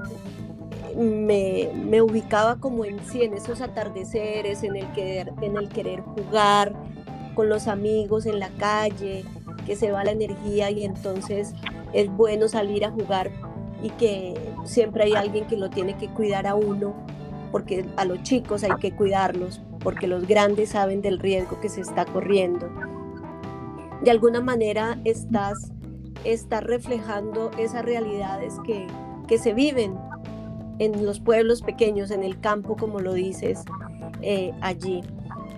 me, 0.96 1.70
me, 1.74 2.02
ubicaba 2.02 2.56
como 2.56 2.84
en 2.84 2.98
sí, 3.06 3.22
en 3.22 3.34
esos 3.34 3.60
atardeceres, 3.60 4.62
en 4.62 4.76
el, 4.76 4.90
querer, 4.92 5.32
en 5.40 5.56
el 5.56 5.68
querer 5.68 6.00
jugar, 6.00 6.74
con 7.34 7.48
los 7.48 7.68
amigos 7.68 8.26
en 8.26 8.40
la 8.40 8.48
calle, 8.50 9.24
que 9.66 9.76
se 9.76 9.92
va 9.92 10.04
la 10.04 10.10
energía 10.10 10.70
y 10.70 10.84
entonces 10.84 11.54
es 11.92 12.10
bueno 12.10 12.48
salir 12.48 12.84
a 12.84 12.90
jugar 12.90 13.30
y 13.82 13.90
que 13.90 14.34
siempre 14.64 15.04
hay 15.04 15.14
alguien 15.14 15.46
que 15.46 15.56
lo 15.56 15.70
tiene 15.70 15.96
que 15.96 16.08
cuidar 16.08 16.46
a 16.46 16.54
uno, 16.54 16.94
porque 17.50 17.86
a 17.96 18.04
los 18.04 18.22
chicos 18.22 18.64
hay 18.64 18.76
que 18.80 18.92
cuidarlos, 18.92 19.60
porque 19.80 20.06
los 20.06 20.26
grandes 20.26 20.70
saben 20.70 21.02
del 21.02 21.18
riesgo 21.18 21.60
que 21.60 21.68
se 21.68 21.80
está 21.80 22.04
corriendo. 22.04 22.68
De 24.02 24.10
alguna 24.10 24.40
manera 24.40 24.98
estás, 25.04 25.72
estás 26.24 26.64
reflejando 26.64 27.50
esas 27.58 27.84
realidades 27.84 28.54
que, 28.64 28.86
que 29.28 29.38
se 29.38 29.52
viven 29.52 29.94
en 30.78 31.04
los 31.04 31.20
pueblos 31.20 31.62
pequeños, 31.62 32.10
en 32.10 32.22
el 32.24 32.40
campo, 32.40 32.76
como 32.76 33.00
lo 33.00 33.12
dices 33.12 33.62
eh, 34.22 34.52
allí. 34.60 35.02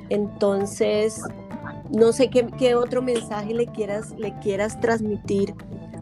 Entonces, 0.08 1.22
no 1.90 2.12
sé 2.12 2.28
qué, 2.28 2.74
otro 2.74 3.02
mensaje 3.02 3.54
le 3.54 3.66
quieras, 3.66 4.12
le 4.18 4.34
quieras 4.40 4.80
transmitir 4.80 5.54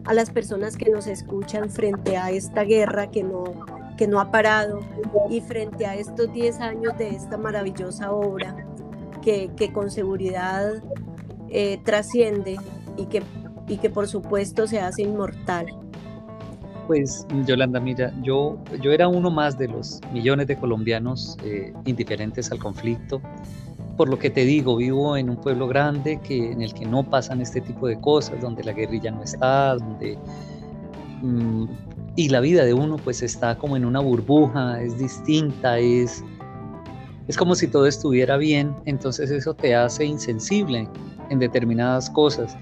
a 0.05 0.13
las 0.13 0.31
personas 0.31 0.75
que 0.75 0.89
nos 0.89 1.05
escuchan 1.05 1.69
frente 1.69 2.17
a 2.17 2.31
esta 2.31 2.63
guerra 2.63 3.11
que 3.11 3.23
no, 3.23 3.43
que 4.01 4.07
no 4.07 4.19
ha 4.19 4.31
parado 4.31 4.79
y 5.29 5.41
frente 5.41 5.85
a 5.85 5.93
estos 5.93 6.33
10 6.33 6.59
años 6.59 6.97
de 6.97 7.09
esta 7.09 7.37
maravillosa 7.37 8.11
obra 8.11 8.65
que, 9.21 9.51
con 9.71 9.91
seguridad 9.91 10.81
eh, 11.49 11.79
trasciende 11.85 12.57
y 12.97 13.05
que, 13.05 13.21
y 13.67 13.77
que 13.77 13.91
por 13.91 14.07
supuesto 14.07 14.65
se 14.65 14.79
hace 14.79 15.03
inmortal. 15.03 15.67
Pues 16.87 17.27
Yolanda, 17.45 17.79
mira, 17.79 18.11
yo, 18.23 18.57
yo 18.81 18.91
era 18.91 19.07
uno 19.07 19.29
más 19.29 19.55
de 19.59 19.67
los 19.67 20.01
millones 20.11 20.47
de 20.47 20.55
colombianos 20.57 21.37
eh, 21.43 21.71
indiferentes 21.85 22.51
al 22.51 22.57
conflicto 22.57 23.21
por 23.97 24.09
lo 24.09 24.17
que 24.17 24.31
te 24.31 24.45
digo, 24.45 24.77
vivo 24.77 25.15
en 25.15 25.29
un 25.29 25.35
pueblo 25.35 25.67
grande 25.67 26.19
que, 26.23 26.53
en 26.53 26.63
el 26.63 26.73
que 26.73 26.87
no 26.87 27.03
pasan 27.03 27.39
este 27.39 27.61
tipo 27.61 27.87
de 27.87 27.99
cosas, 27.99 28.41
donde 28.41 28.63
la 28.63 28.71
guerrilla 28.71 29.11
no 29.11 29.21
está, 29.21 29.75
donde... 29.75 30.17
Y 32.15 32.29
la 32.29 32.39
vida 32.39 32.65
de 32.65 32.73
uno 32.73 32.97
pues 32.97 33.21
está 33.21 33.57
como 33.57 33.77
en 33.77 33.85
una 33.85 33.99
burbuja, 33.99 34.81
es 34.81 34.97
distinta, 34.97 35.79
es, 35.79 36.23
es 37.27 37.37
como 37.37 37.55
si 37.55 37.67
todo 37.67 37.87
estuviera 37.87 38.37
bien, 38.37 38.75
entonces 38.85 39.31
eso 39.31 39.53
te 39.53 39.73
hace 39.75 40.05
insensible 40.05 40.87
en 41.29 41.39
determinadas 41.39 42.09
cosas. 42.09 42.57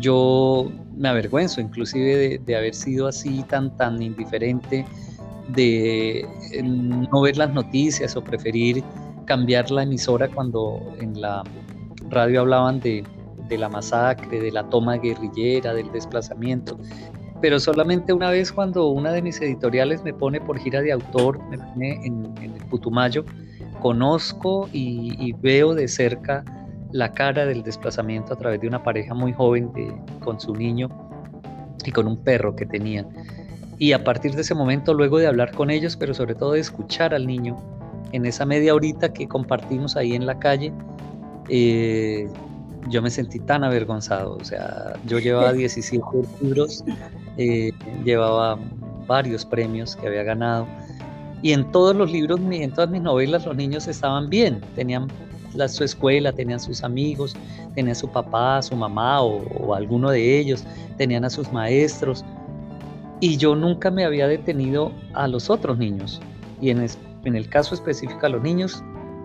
Yo 0.00 0.70
me 0.96 1.08
avergüenzo 1.08 1.60
inclusive 1.60 2.16
de, 2.16 2.38
de 2.38 2.56
haber 2.56 2.74
sido 2.74 3.06
así 3.06 3.44
tan, 3.44 3.76
tan 3.76 4.02
indiferente, 4.02 4.84
de 5.48 6.20
eh, 6.20 6.62
no 6.62 7.20
ver 7.20 7.36
las 7.36 7.52
noticias 7.52 8.16
o 8.16 8.22
preferir 8.22 8.84
cambiar 9.24 9.70
la 9.70 9.82
emisora 9.82 10.28
cuando 10.28 10.80
en 11.00 11.20
la 11.20 11.42
radio 12.08 12.40
hablaban 12.40 12.80
de, 12.80 13.04
la 13.50 13.68
masacre, 13.68 14.40
de 14.40 14.50
la 14.50 14.68
toma 14.68 14.96
guerrillera, 14.96 15.74
del 15.74 15.90
desplazamiento. 15.92 16.78
Pero 17.40 17.60
solamente 17.60 18.12
una 18.12 18.30
vez 18.30 18.52
cuando 18.52 18.88
una 18.88 19.12
de 19.12 19.22
mis 19.22 19.40
editoriales 19.40 20.02
me 20.02 20.12
pone 20.12 20.40
por 20.40 20.58
gira 20.58 20.80
de 20.80 20.92
autor, 20.92 21.40
me 21.48 21.58
pone 21.58 22.00
en, 22.04 22.34
el 22.42 22.52
Putumayo, 22.68 23.24
conozco 23.80 24.68
y, 24.72 25.32
veo 25.40 25.74
de 25.74 25.88
cerca 25.88 26.44
la 26.92 27.12
cara 27.12 27.46
del 27.46 27.62
desplazamiento 27.62 28.32
a 28.32 28.36
través 28.36 28.60
de 28.60 28.68
una 28.68 28.82
pareja 28.82 29.14
muy 29.14 29.32
joven 29.32 29.70
con 30.24 30.40
su 30.40 30.54
niño 30.54 30.88
y 31.84 31.92
con 31.92 32.06
un 32.06 32.16
perro 32.22 32.56
que 32.56 32.66
tenían. 32.66 33.08
Y 33.78 33.92
a 33.92 34.02
partir 34.02 34.34
de 34.34 34.40
ese 34.40 34.54
momento, 34.54 34.92
luego 34.92 35.18
de 35.18 35.28
hablar 35.28 35.52
con 35.52 35.70
ellos, 35.70 35.96
pero 35.96 36.12
sobre 36.12 36.34
todo 36.34 36.52
de 36.52 36.60
escuchar 36.60 37.14
al 37.14 37.26
niño, 37.26 37.56
en 38.12 38.26
esa 38.26 38.44
media 38.44 38.74
horita 38.74 39.12
que 39.12 39.28
compartimos 39.28 39.96
ahí 39.96 40.14
en 40.14 40.26
la 40.26 40.38
calle, 40.38 40.72
eh, 41.48 42.28
yo 42.88 43.02
me 43.02 43.10
sentí 43.10 43.38
tan 43.40 43.64
avergonzado. 43.64 44.36
O 44.36 44.44
sea, 44.44 44.94
yo 45.06 45.18
llevaba 45.18 45.52
17 45.54 46.02
libros, 46.40 46.84
eh, 47.36 47.72
llevaba 48.04 48.58
varios 49.06 49.44
premios 49.44 49.96
que 49.96 50.06
había 50.06 50.22
ganado. 50.22 50.66
Y 51.42 51.52
en 51.52 51.70
todos 51.70 51.94
los 51.94 52.10
libros, 52.10 52.40
en 52.50 52.72
todas 52.72 52.90
mis 52.90 53.02
novelas, 53.02 53.46
los 53.46 53.56
niños 53.56 53.86
estaban 53.86 54.28
bien. 54.28 54.60
Tenían 54.74 55.08
la, 55.54 55.68
su 55.68 55.84
escuela, 55.84 56.32
tenían 56.32 56.58
sus 56.58 56.82
amigos, 56.82 57.36
tenían 57.74 57.94
su 57.94 58.08
papá, 58.08 58.60
su 58.60 58.74
mamá 58.74 59.22
o, 59.22 59.42
o 59.60 59.74
alguno 59.74 60.10
de 60.10 60.38
ellos, 60.38 60.64
tenían 60.96 61.24
a 61.24 61.30
sus 61.30 61.52
maestros. 61.52 62.24
Y 63.20 63.36
yo 63.36 63.54
nunca 63.54 63.90
me 63.90 64.04
había 64.04 64.26
detenido 64.26 64.92
a 65.14 65.28
los 65.28 65.48
otros 65.48 65.78
niños. 65.78 66.20
Y 66.60 66.70
en, 66.70 66.86
en 67.24 67.36
el 67.36 67.48
caso 67.48 67.74
específico 67.74 68.26
a 68.26 68.28
los 68.28 68.42
niños 68.42 68.82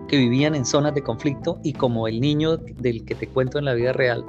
que 0.08 0.16
vivían 0.16 0.54
en 0.54 0.64
zonas 0.64 0.94
de 0.94 1.02
conflicto 1.02 1.58
y 1.62 1.72
como 1.72 2.08
el 2.08 2.20
niño 2.20 2.56
del 2.56 3.04
que 3.04 3.14
te 3.14 3.26
cuento 3.26 3.58
en 3.58 3.64
la 3.64 3.74
vida 3.74 3.92
real, 3.92 4.24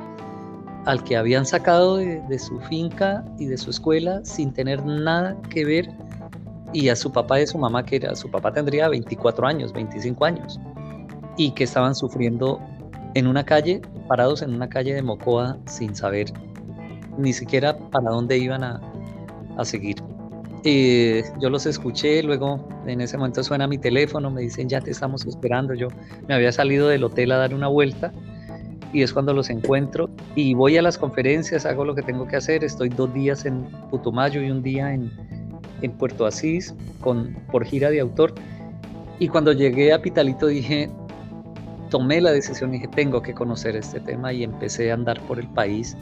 al 0.85 1.03
que 1.03 1.17
habían 1.17 1.45
sacado 1.45 1.97
de, 1.97 2.39
su 2.39 2.59
finca 2.61 3.25
y 3.39 3.45
de 3.45 3.57
su 3.57 3.71
escuela 3.71 4.23
sin 4.23 4.53
tener 4.53 4.85
nada 4.85 5.35
que 5.49 5.65
ver 5.65 5.89
y 6.73 6.89
a 6.89 6.95
su 6.95 7.11
papá 7.11 7.41
y 7.41 7.47
su 7.47 7.57
mamá, 7.57 7.85
que 7.85 7.97
era, 7.97 8.15
su 8.15 8.29
papá 8.29 8.51
tendría 8.51 8.89
24 8.89 9.47
años, 9.47 9.73
25 9.73 10.25
años, 10.25 10.59
y 11.37 11.51
que 11.51 11.63
estaban 11.63 11.95
sufriendo 11.95 12.59
en 13.13 13.27
una 13.27 13.45
calle, 13.45 13.81
parados 14.07 14.41
en 14.41 14.53
una 14.53 14.67
calle 14.67 14.93
de 14.93 15.01
Mocoa 15.01 15.57
sin 15.67 15.95
saber 15.95 16.31
ni 17.17 17.31
siquiera 17.31 17.77
para 17.77 18.11
dónde 18.11 18.37
iban 18.37 18.63
a, 18.63 18.81
a 19.57 19.65
seguir. 19.65 19.95
Eh, 20.67 21.23
yo 21.39 21.51
los 21.51 21.67
escuché, 21.67 22.23
luego 22.23 22.67
en 22.87 22.99
ese 22.99 23.17
momento 23.17 23.43
suena 23.43 23.67
mi 23.67 23.77
teléfono, 23.77 24.31
me 24.31 24.41
dicen 24.41 24.67
ya 24.67 24.81
te 24.81 24.89
estamos 24.89 25.23
esperando. 25.27 25.75
Yo 25.75 25.89
me 26.27 26.33
había 26.33 26.51
salido 26.51 26.87
del 26.87 27.03
hotel 27.03 27.31
a 27.33 27.37
dar 27.37 27.53
una 27.53 27.67
vuelta 27.67 28.11
y 28.91 29.03
es 29.03 29.13
cuando 29.13 29.31
los 29.31 29.51
encuentro 29.51 30.09
y 30.33 30.55
voy 30.55 30.75
a 30.77 30.81
las 30.81 30.97
conferencias, 30.97 31.67
hago 31.67 31.85
lo 31.85 31.93
que 31.93 32.01
tengo 32.01 32.27
que 32.27 32.37
hacer. 32.37 32.63
Estoy 32.63 32.89
dos 32.89 33.13
días 33.13 33.45
en 33.45 33.63
Putumayo 33.91 34.41
y 34.41 34.49
un 34.49 34.63
día 34.63 34.91
en, 34.91 35.11
en 35.83 35.91
Puerto 35.91 36.25
Asís 36.25 36.73
con, 36.99 37.35
por 37.51 37.63
gira 37.63 37.91
de 37.91 37.99
autor. 37.99 38.33
Y 39.19 39.27
cuando 39.27 39.53
llegué 39.53 39.93
a 39.93 40.01
Pitalito 40.01 40.47
dije, 40.47 40.89
tomé 41.91 42.21
la 42.21 42.31
decisión, 42.31 42.71
dije, 42.71 42.87
tengo 42.87 43.21
que 43.21 43.35
conocer 43.35 43.75
este 43.75 43.99
tema 43.99 44.33
y 44.33 44.43
empecé 44.43 44.89
a 44.89 44.95
andar 44.95 45.21
por 45.27 45.37
el 45.37 45.47
país 45.47 45.95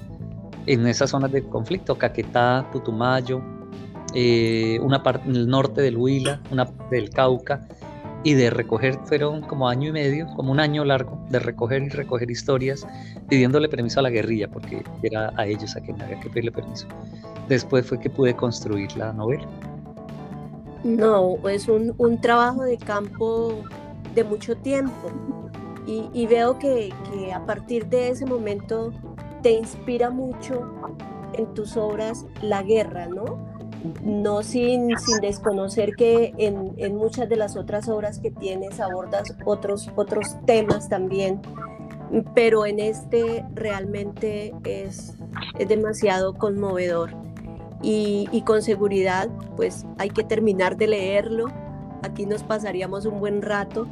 en 0.67 0.87
esas 0.87 1.09
zonas 1.09 1.33
de 1.33 1.43
conflicto, 1.43 1.97
Caquetá, 1.97 2.65
Putumayo, 2.71 3.41
eh, 4.13 4.79
una 4.81 5.03
parte 5.03 5.29
en 5.29 5.35
el 5.35 5.47
norte 5.47 5.81
del 5.81 5.97
Huila, 5.97 6.41
una 6.51 6.65
del 6.89 7.09
Cauca, 7.09 7.67
y 8.23 8.35
de 8.35 8.49
recoger, 8.49 8.97
fueron 9.03 9.41
como 9.41 9.67
año 9.67 9.89
y 9.89 9.91
medio, 9.91 10.27
como 10.35 10.51
un 10.51 10.59
año 10.59 10.85
largo, 10.85 11.19
de 11.29 11.39
recoger 11.39 11.83
y 11.83 11.89
recoger 11.89 12.31
historias, 12.31 12.87
pidiéndole 13.27 13.67
permiso 13.67 13.99
a 13.99 14.03
la 14.03 14.09
guerrilla, 14.09 14.47
porque 14.47 14.81
era 15.01 15.33
a 15.35 15.45
ellos 15.45 15.75
a 15.75 15.81
quien 15.81 16.01
había 16.01 16.19
que 16.21 16.29
pedirle 16.29 16.51
permiso. 16.51 16.87
Después 17.49 17.85
fue 17.85 17.99
que 17.99 18.09
pude 18.09 18.33
construir 18.33 18.95
la 18.95 19.11
novela. 19.11 19.45
No, 20.85 21.37
es 21.49 21.67
un, 21.67 21.93
un 21.97 22.19
trabajo 22.19 22.63
de 22.63 22.77
campo 22.77 23.61
de 24.15 24.23
mucho 24.23 24.55
tiempo. 24.55 25.11
Y, 25.85 26.09
y 26.13 26.27
veo 26.27 26.57
que, 26.59 26.93
que, 27.11 27.33
a 27.33 27.45
partir 27.45 27.87
de 27.87 28.09
ese 28.09 28.25
momento 28.25 28.93
te 29.41 29.51
inspira 29.51 30.09
mucho 30.09 30.73
en 31.33 31.53
tus 31.53 31.75
obras 31.75 32.25
la 32.41 32.63
guerra, 32.63 33.07
¿no? 33.07 33.52
No 34.03 34.43
sin, 34.43 34.97
sin 34.97 35.19
desconocer 35.21 35.95
que 35.95 36.33
en, 36.37 36.95
muchas 36.95 37.27
de 37.29 37.35
las 37.35 37.55
otras 37.55 37.89
obras 37.89 38.19
que 38.19 38.31
tienes 38.31 38.79
abordas 38.79 39.35
otros, 39.45 39.89
otros 39.95 40.37
temas 40.45 40.89
también 40.89 41.41
pero 42.35 42.65
en 42.65 42.79
este 42.79 43.43
realmente 43.55 44.53
es, 44.63 45.15
es 45.57 45.67
demasiado 45.67 46.35
conmovedor 46.35 47.11
y, 47.81 48.29
y, 48.31 48.41
con 48.43 48.61
seguridad 48.61 49.29
pues 49.57 49.85
hay 49.97 50.09
que 50.09 50.23
terminar 50.23 50.77
de 50.77 50.87
leerlo. 50.87 51.47
Aquí 52.01 52.25
nos 52.25 52.43
pasaríamos 52.43 53.05
un 53.05 53.19
buen 53.19 53.41
rato, 53.41 53.87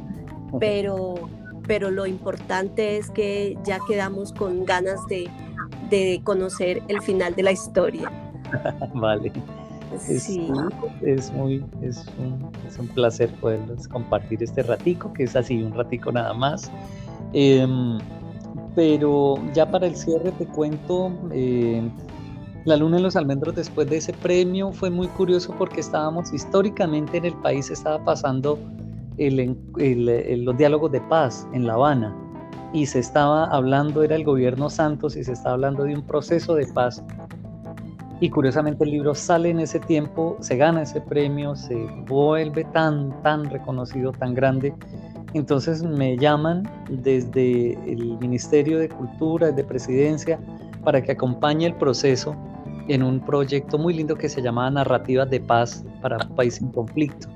pero, 0.58 1.14
pero 1.66 1.90
lo 1.90 2.06
importante 2.06 2.96
es 2.96 3.10
que 3.10 3.58
ya 3.64 3.80
quedamos 3.86 4.32
con 4.32 4.64
ganas 4.64 5.06
de, 5.08 5.28
de 5.90 6.22
conocer 6.24 6.82
el 6.88 7.02
final 7.02 7.34
de 7.34 7.42
la 7.42 7.52
historia. 7.52 8.10
vale. 8.94 9.30
Es, 9.94 10.22
sí. 10.22 10.50
es 11.02 11.32
muy 11.32 11.64
es 11.82 12.04
un, 12.18 12.50
es 12.66 12.78
un 12.78 12.88
placer 12.88 13.30
poderles 13.40 13.86
compartir 13.88 14.42
este 14.42 14.62
ratico, 14.62 15.12
que 15.12 15.24
es 15.24 15.36
así, 15.36 15.62
un 15.62 15.74
ratico 15.74 16.10
nada 16.10 16.32
más. 16.34 16.70
Em, 17.32 17.98
pero 18.74 19.34
ya 19.52 19.70
para 19.70 19.86
el 19.86 19.96
cierre 19.96 20.32
te 20.32 20.46
cuento, 20.46 21.12
eh, 21.30 21.82
La 22.64 22.76
Luna 22.76 22.96
en 22.96 23.02
los 23.02 23.16
Almendros 23.16 23.54
después 23.54 23.88
de 23.88 23.98
ese 23.98 24.12
premio 24.14 24.72
fue 24.72 24.90
muy 24.90 25.08
curioso 25.08 25.54
porque 25.58 25.80
estábamos 25.80 26.32
históricamente 26.32 27.18
en 27.18 27.26
el 27.26 27.34
país, 27.34 27.70
estaba 27.70 28.02
pasando 28.04 28.58
el, 29.18 29.56
el, 29.78 30.44
los 30.44 30.56
diálogos 30.56 30.92
de 30.92 31.00
paz 31.02 31.46
en 31.52 31.66
La 31.66 31.74
Habana 31.74 32.16
y 32.72 32.86
se 32.86 33.00
estaba 33.00 33.44
hablando, 33.46 34.02
era 34.02 34.16
el 34.16 34.24
gobierno 34.24 34.70
Santos 34.70 35.16
y 35.16 35.24
se 35.24 35.32
estaba 35.32 35.54
hablando 35.54 35.84
de 35.84 35.94
un 35.94 36.02
proceso 36.02 36.54
de 36.54 36.66
paz 36.66 37.04
y 38.22 38.30
curiosamente 38.30 38.84
el 38.84 38.92
libro 38.92 39.16
sale 39.16 39.50
en 39.50 39.58
ese 39.58 39.80
tiempo, 39.80 40.36
se 40.38 40.56
gana 40.56 40.82
ese 40.82 41.00
premio, 41.00 41.56
se 41.56 41.74
vuelve 42.06 42.62
tan, 42.66 43.20
tan 43.24 43.50
reconocido, 43.50 44.12
tan 44.12 44.32
grande. 44.32 44.72
Entonces 45.34 45.82
me 45.82 46.16
llaman 46.16 46.62
desde 46.88 47.72
el 47.90 48.16
Ministerio 48.20 48.78
de 48.78 48.88
Cultura, 48.88 49.48
desde 49.48 49.64
Presidencia, 49.64 50.38
para 50.84 51.02
que 51.02 51.10
acompañe 51.10 51.66
el 51.66 51.74
proceso 51.74 52.36
en 52.86 53.02
un 53.02 53.18
proyecto 53.18 53.76
muy 53.76 53.92
lindo 53.92 54.14
que 54.14 54.28
se 54.28 54.40
llama 54.40 54.70
Narrativas 54.70 55.28
de 55.28 55.40
Paz 55.40 55.84
para 56.00 56.18
un 56.18 56.36
país 56.36 56.62
en 56.62 56.68
conflicto. 56.70 57.26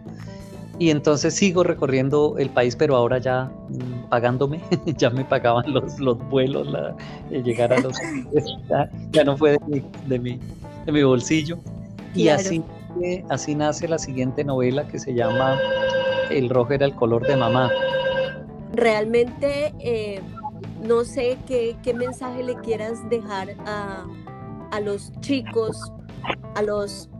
Y 0.78 0.90
entonces 0.90 1.34
sigo 1.34 1.64
recorriendo 1.64 2.36
el 2.38 2.50
país, 2.50 2.76
pero 2.76 2.94
ahora 2.94 3.18
ya 3.18 3.50
mm, 3.70 4.08
pagándome, 4.08 4.60
ya 4.98 5.10
me 5.10 5.24
pagaban 5.24 5.72
los, 5.72 5.98
los 5.98 6.16
vuelos, 6.28 6.70
la, 6.70 6.94
eh, 7.32 7.42
llegar 7.42 7.72
a 7.72 7.80
los... 7.80 7.96
ya, 8.68 8.88
ya, 9.10 9.24
no 9.24 9.36
fue 9.36 9.52
de 9.52 9.58
mi, 9.66 9.82
de 10.06 10.18
mi, 10.18 10.40
de 10.86 10.92
mi 10.92 11.02
bolsillo. 11.02 11.58
Y 12.14 12.28
así, 12.28 12.62
así 13.28 13.54
nace 13.54 13.86
la 13.88 13.98
siguiente 13.98 14.42
novela 14.42 14.88
que 14.88 14.98
se 14.98 15.12
llama 15.12 15.58
El 16.30 16.48
rojo 16.48 16.72
era 16.72 16.86
el 16.86 16.94
color 16.94 17.26
de 17.26 17.36
mamá. 17.36 17.70
Realmente 18.72 19.74
eh, 19.80 20.20
no 20.82 21.04
sé 21.04 21.36
qué, 21.46 21.76
qué, 21.82 21.92
mensaje 21.92 22.42
le 22.42 22.54
quieras 22.56 23.08
dejar 23.10 23.50
a, 23.66 24.06
a 24.70 24.80
los 24.80 25.12
chicos, 25.20 25.92
a 26.54 26.62
los, 26.62 27.10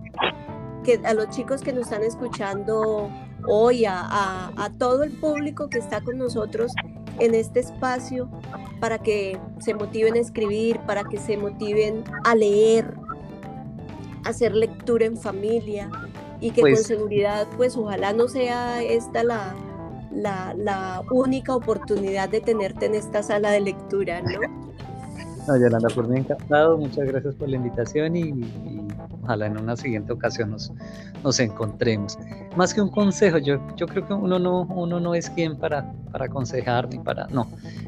que, 0.85 1.01
a 1.05 1.13
los 1.13 1.29
chicos 1.31 1.61
que 1.61 1.73
nos 1.73 1.85
están 1.85 2.03
escuchando 2.03 3.11
hoy, 3.49 3.85
a, 3.85 4.01
a, 4.01 4.53
a 4.57 4.71
todo 4.79 5.03
el 5.03 5.13
público 5.13 5.69
que 5.69 5.79
está 5.79 6.01
con 6.01 6.17
nosotros 6.19 6.73
en 7.19 7.35
este 7.35 7.61
espacio 7.61 8.29
para 8.81 8.99
que 8.99 9.39
se 9.59 9.75
motiven 9.75 10.15
a 10.15 10.19
escribir, 10.19 10.79
para 10.87 11.05
que 11.05 11.19
se 11.19 11.37
motiven 11.37 12.05
a 12.25 12.35
leer, 12.35 12.95
hacer 14.29 14.55
lectura 14.55 15.07
en 15.07 15.17
familia 15.17 15.91
y 16.41 16.51
que 16.51 16.61
con 16.61 16.71
pues 16.73 16.87
seguridad, 16.87 17.47
pues 17.57 17.77
ojalá 17.77 18.13
no 18.13 18.29
sea 18.29 18.83
esta 18.83 19.23
la, 19.23 19.55
la, 20.13 20.55
la, 20.55 21.03
única 21.11 21.55
oportunidad 21.55 22.29
de 22.29 22.41
tenerte 22.41 22.87
en 22.87 22.95
esta 22.95 23.23
sala 23.23 23.51
de 23.51 23.61
lectura, 23.61 24.21
¿no? 24.23 24.41
No, 25.47 25.57
Yolanda, 25.57 25.89
por 25.95 26.09
mí 26.09 26.19
encantado, 26.19 26.77
muchas 26.77 27.07
gracias 27.07 27.37
por 27.37 27.49
la 27.49 27.55
invitación 27.55 28.17
y, 28.17 28.21
y, 28.31 28.89
ojalá 29.23 29.47
en 29.47 29.57
una 29.61 29.77
siguiente 29.77 30.13
ocasión 30.13 30.51
nos, 30.51 30.73
nos 31.23 31.39
encontremos. 31.39 32.19
Más 32.57 32.75
que 32.75 32.81
un 32.81 32.91
consejo, 32.91 33.39
yo, 33.39 33.61
yo 33.77 33.87
creo 33.87 34.05
que 34.05 34.13
uno 34.13 34.41
no, 34.41 34.63
uno 34.63 34.99
no 34.99 35.15
es 35.15 35.31
quien 35.31 35.57
para, 35.57 35.93
para 36.11 36.25
aconsejar 36.25 36.89
ni 36.89 36.99
para, 36.99 37.29
no, 37.29 37.47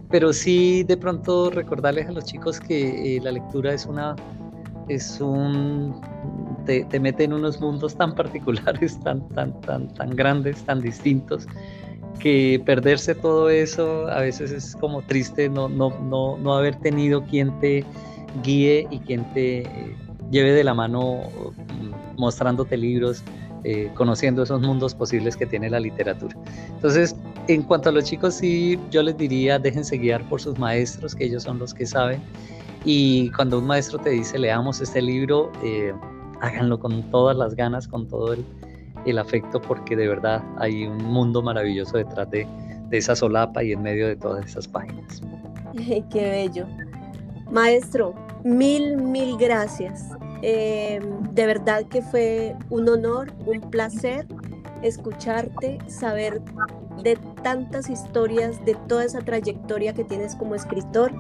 pero 0.08 0.32
sí 0.32 0.84
de 0.84 0.96
pronto 0.96 1.50
recordarles 1.50 2.06
a 2.06 2.12
los 2.12 2.24
chicos 2.24 2.60
que 2.60 3.16
eh, 3.16 3.20
la 3.20 3.32
lectura 3.32 3.72
es 3.74 3.86
una 3.86 4.14
es 4.88 5.20
un 5.20 6.00
te, 6.64 6.84
te, 6.84 7.00
mete 7.00 7.24
en 7.24 7.32
unos 7.32 7.60
mundos 7.60 7.94
tan 7.94 8.14
particulares, 8.14 8.98
tan, 9.04 9.26
tan, 9.30 9.58
tan, 9.62 9.88
tan 9.94 10.10
grandes, 10.10 10.62
tan 10.64 10.80
distintos, 10.80 11.46
que 12.18 12.60
perderse 12.64 13.14
todo 13.14 13.48
eso 13.50 14.08
a 14.08 14.20
veces 14.20 14.50
es 14.50 14.74
como 14.76 15.02
triste 15.02 15.48
no, 15.48 15.68
no, 15.68 15.90
no, 16.00 16.36
no 16.38 16.54
haber 16.54 16.76
tenido 16.76 17.22
quien 17.24 17.58
te 17.60 17.84
guíe 18.42 18.86
y 18.90 18.98
quien 19.00 19.24
te 19.32 19.60
eh, 19.60 19.96
lleve 20.30 20.52
de 20.52 20.64
la 20.64 20.74
mano 20.74 21.20
mm, 21.56 22.20
mostrándote 22.20 22.76
libros, 22.76 23.22
eh, 23.64 23.90
conociendo 23.94 24.42
esos 24.42 24.60
mundos 24.60 24.94
posibles 24.94 25.36
que 25.36 25.46
tiene 25.46 25.70
la 25.70 25.80
literatura. 25.80 26.36
Entonces, 26.68 27.16
en 27.48 27.62
cuanto 27.62 27.88
a 27.88 27.92
los 27.92 28.04
chicos, 28.04 28.34
sí, 28.34 28.78
yo 28.90 29.02
les 29.02 29.16
diría, 29.16 29.58
déjense 29.58 29.96
guiar 29.96 30.28
por 30.28 30.40
sus 30.40 30.58
maestros, 30.58 31.14
que 31.14 31.24
ellos 31.24 31.44
son 31.44 31.58
los 31.58 31.72
que 31.72 31.86
saben 31.86 32.20
y 32.90 33.30
cuando 33.32 33.58
un 33.58 33.66
maestro 33.66 33.98
te 33.98 34.08
dice, 34.08 34.38
leamos 34.38 34.80
este 34.80 35.02
libro, 35.02 35.52
eh, 35.62 35.92
háganlo 36.40 36.80
con 36.80 37.02
todas 37.10 37.36
las 37.36 37.54
ganas, 37.54 37.86
con 37.86 38.08
todo 38.08 38.32
el, 38.32 39.18
afecto, 39.18 39.60
porque 39.60 39.94
de 39.94 40.08
verdad 40.08 40.42
hay 40.56 40.86
un 40.86 40.96
mundo 41.04 41.42
maravilloso 41.42 41.98
detrás 41.98 42.30
de, 42.30 42.46
de 42.88 42.96
esa 42.96 43.14
solapa 43.14 43.62
y 43.62 43.72
en 43.72 43.82
medio 43.82 44.06
de 44.06 44.16
todas 44.16 44.46
esas 44.46 44.66
páginas. 44.66 45.20
Qué 46.10 46.30
bello. 46.30 46.64
Maestro, 47.50 48.14
mil, 48.42 48.96
mil 48.96 49.36
gracias. 49.36 50.08
Eh, 50.40 50.98
de 51.32 51.46
verdad 51.46 51.84
que 51.90 52.00
fue 52.00 52.56
un 52.70 52.88
honor, 52.88 53.34
un 53.44 53.60
placer 53.70 54.26
escucharte, 54.80 55.78
saber 55.88 56.40
de 57.02 57.18
tantas 57.42 57.90
historias, 57.90 58.64
de 58.64 58.76
toda 58.88 59.04
esa 59.04 59.20
trayectoria 59.20 59.92
que 59.92 60.04
tienes 60.04 60.34
como 60.36 60.54
escritor 60.54 61.12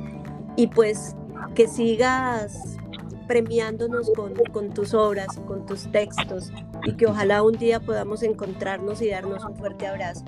y 0.56 0.68
pues 0.68 1.14
que 1.54 1.66
sigas 1.66 2.78
premiándonos 3.26 4.10
con, 4.16 4.32
con, 4.52 4.70
tus 4.70 4.94
obras, 4.94 5.38
con 5.46 5.66
tus 5.66 5.90
textos 5.92 6.50
y 6.84 6.92
que 6.94 7.06
ojalá 7.06 7.42
un 7.42 7.52
día 7.52 7.78
podamos 7.78 8.22
encontrarnos 8.22 9.02
y 9.02 9.10
darnos 9.10 9.44
un 9.44 9.54
fuerte 9.56 9.86
abrazo. 9.86 10.24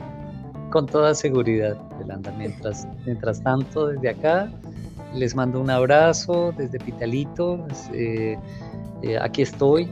Con 0.70 0.86
toda 0.86 1.14
seguridad, 1.14 1.76
Yolanda. 1.98 2.32
Mientras, 2.36 2.86
mientras 3.04 3.42
tanto, 3.42 3.88
desde 3.88 4.10
acá 4.10 4.52
les 5.14 5.34
mando 5.34 5.60
un 5.60 5.70
abrazo 5.70 6.52
desde 6.56 6.78
Pitalito. 6.78 7.66
Eh, 7.92 8.38
eh, 9.02 9.18
aquí 9.18 9.42
estoy 9.42 9.90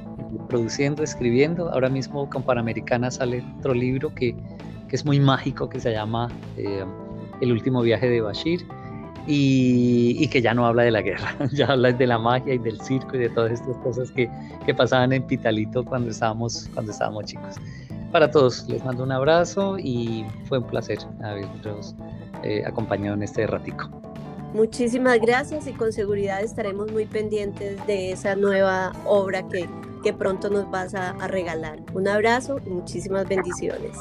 produciendo, 0.48 1.02
escribiendo. 1.02 1.70
Ahora 1.72 1.88
mismo 1.88 2.28
con 2.28 2.42
Panamericana 2.42 3.10
sale 3.10 3.44
otro 3.58 3.74
libro 3.74 4.14
que, 4.14 4.36
que 4.88 4.96
es 4.96 5.04
muy 5.04 5.18
mágico 5.18 5.68
que 5.68 5.80
se 5.80 5.92
llama 5.92 6.28
eh, 6.56 6.84
El 7.40 7.52
último 7.52 7.82
viaje 7.82 8.08
de 8.08 8.20
Bashir 8.20 8.64
y, 9.30 10.26
que 10.28 10.40
ya 10.40 10.54
no 10.54 10.66
habla 10.66 10.84
de 10.84 10.90
la 10.90 11.02
guerra, 11.02 11.36
ya 11.52 11.66
habla 11.66 11.92
de 11.92 12.06
la 12.06 12.18
magia 12.18 12.54
y 12.54 12.58
del 12.58 12.80
circo 12.80 13.16
y 13.16 13.20
de 13.20 13.28
todas 13.28 13.52
estas 13.52 13.76
cosas 13.78 14.10
que, 14.10 14.30
que 14.64 14.74
pasaban 14.74 15.12
en 15.12 15.22
Pitalito 15.22 15.84
cuando 15.84 16.10
estábamos, 16.10 16.68
cuando 16.72 16.92
estábamos 16.92 17.24
chicos. 17.26 17.56
Para 18.10 18.30
todos, 18.30 18.66
les 18.68 18.82
mando 18.84 19.04
un 19.04 19.12
abrazo 19.12 19.76
y 19.78 20.24
fue 20.44 20.58
un 20.58 20.64
placer 20.64 20.98
haberlos 21.22 21.94
eh, 22.42 22.62
acompañado 22.66 23.14
en 23.14 23.22
este 23.22 23.46
ratico. 23.46 23.90
Muchísimas 24.54 25.20
gracias 25.20 25.66
y 25.66 25.72
con 25.72 25.92
seguridad 25.92 26.42
estaremos 26.42 26.90
muy 26.90 27.04
pendientes 27.04 27.86
de 27.86 28.12
esa 28.12 28.34
nueva 28.34 28.92
obra 29.04 29.46
que, 29.46 29.68
que 30.02 30.14
pronto 30.14 30.48
nos 30.48 30.70
vas 30.70 30.94
a, 30.94 31.10
a 31.10 31.28
regalar. 31.28 31.80
Un 31.92 32.08
abrazo 32.08 32.58
y 32.64 32.70
muchísimas 32.70 33.28
bendiciones. 33.28 33.98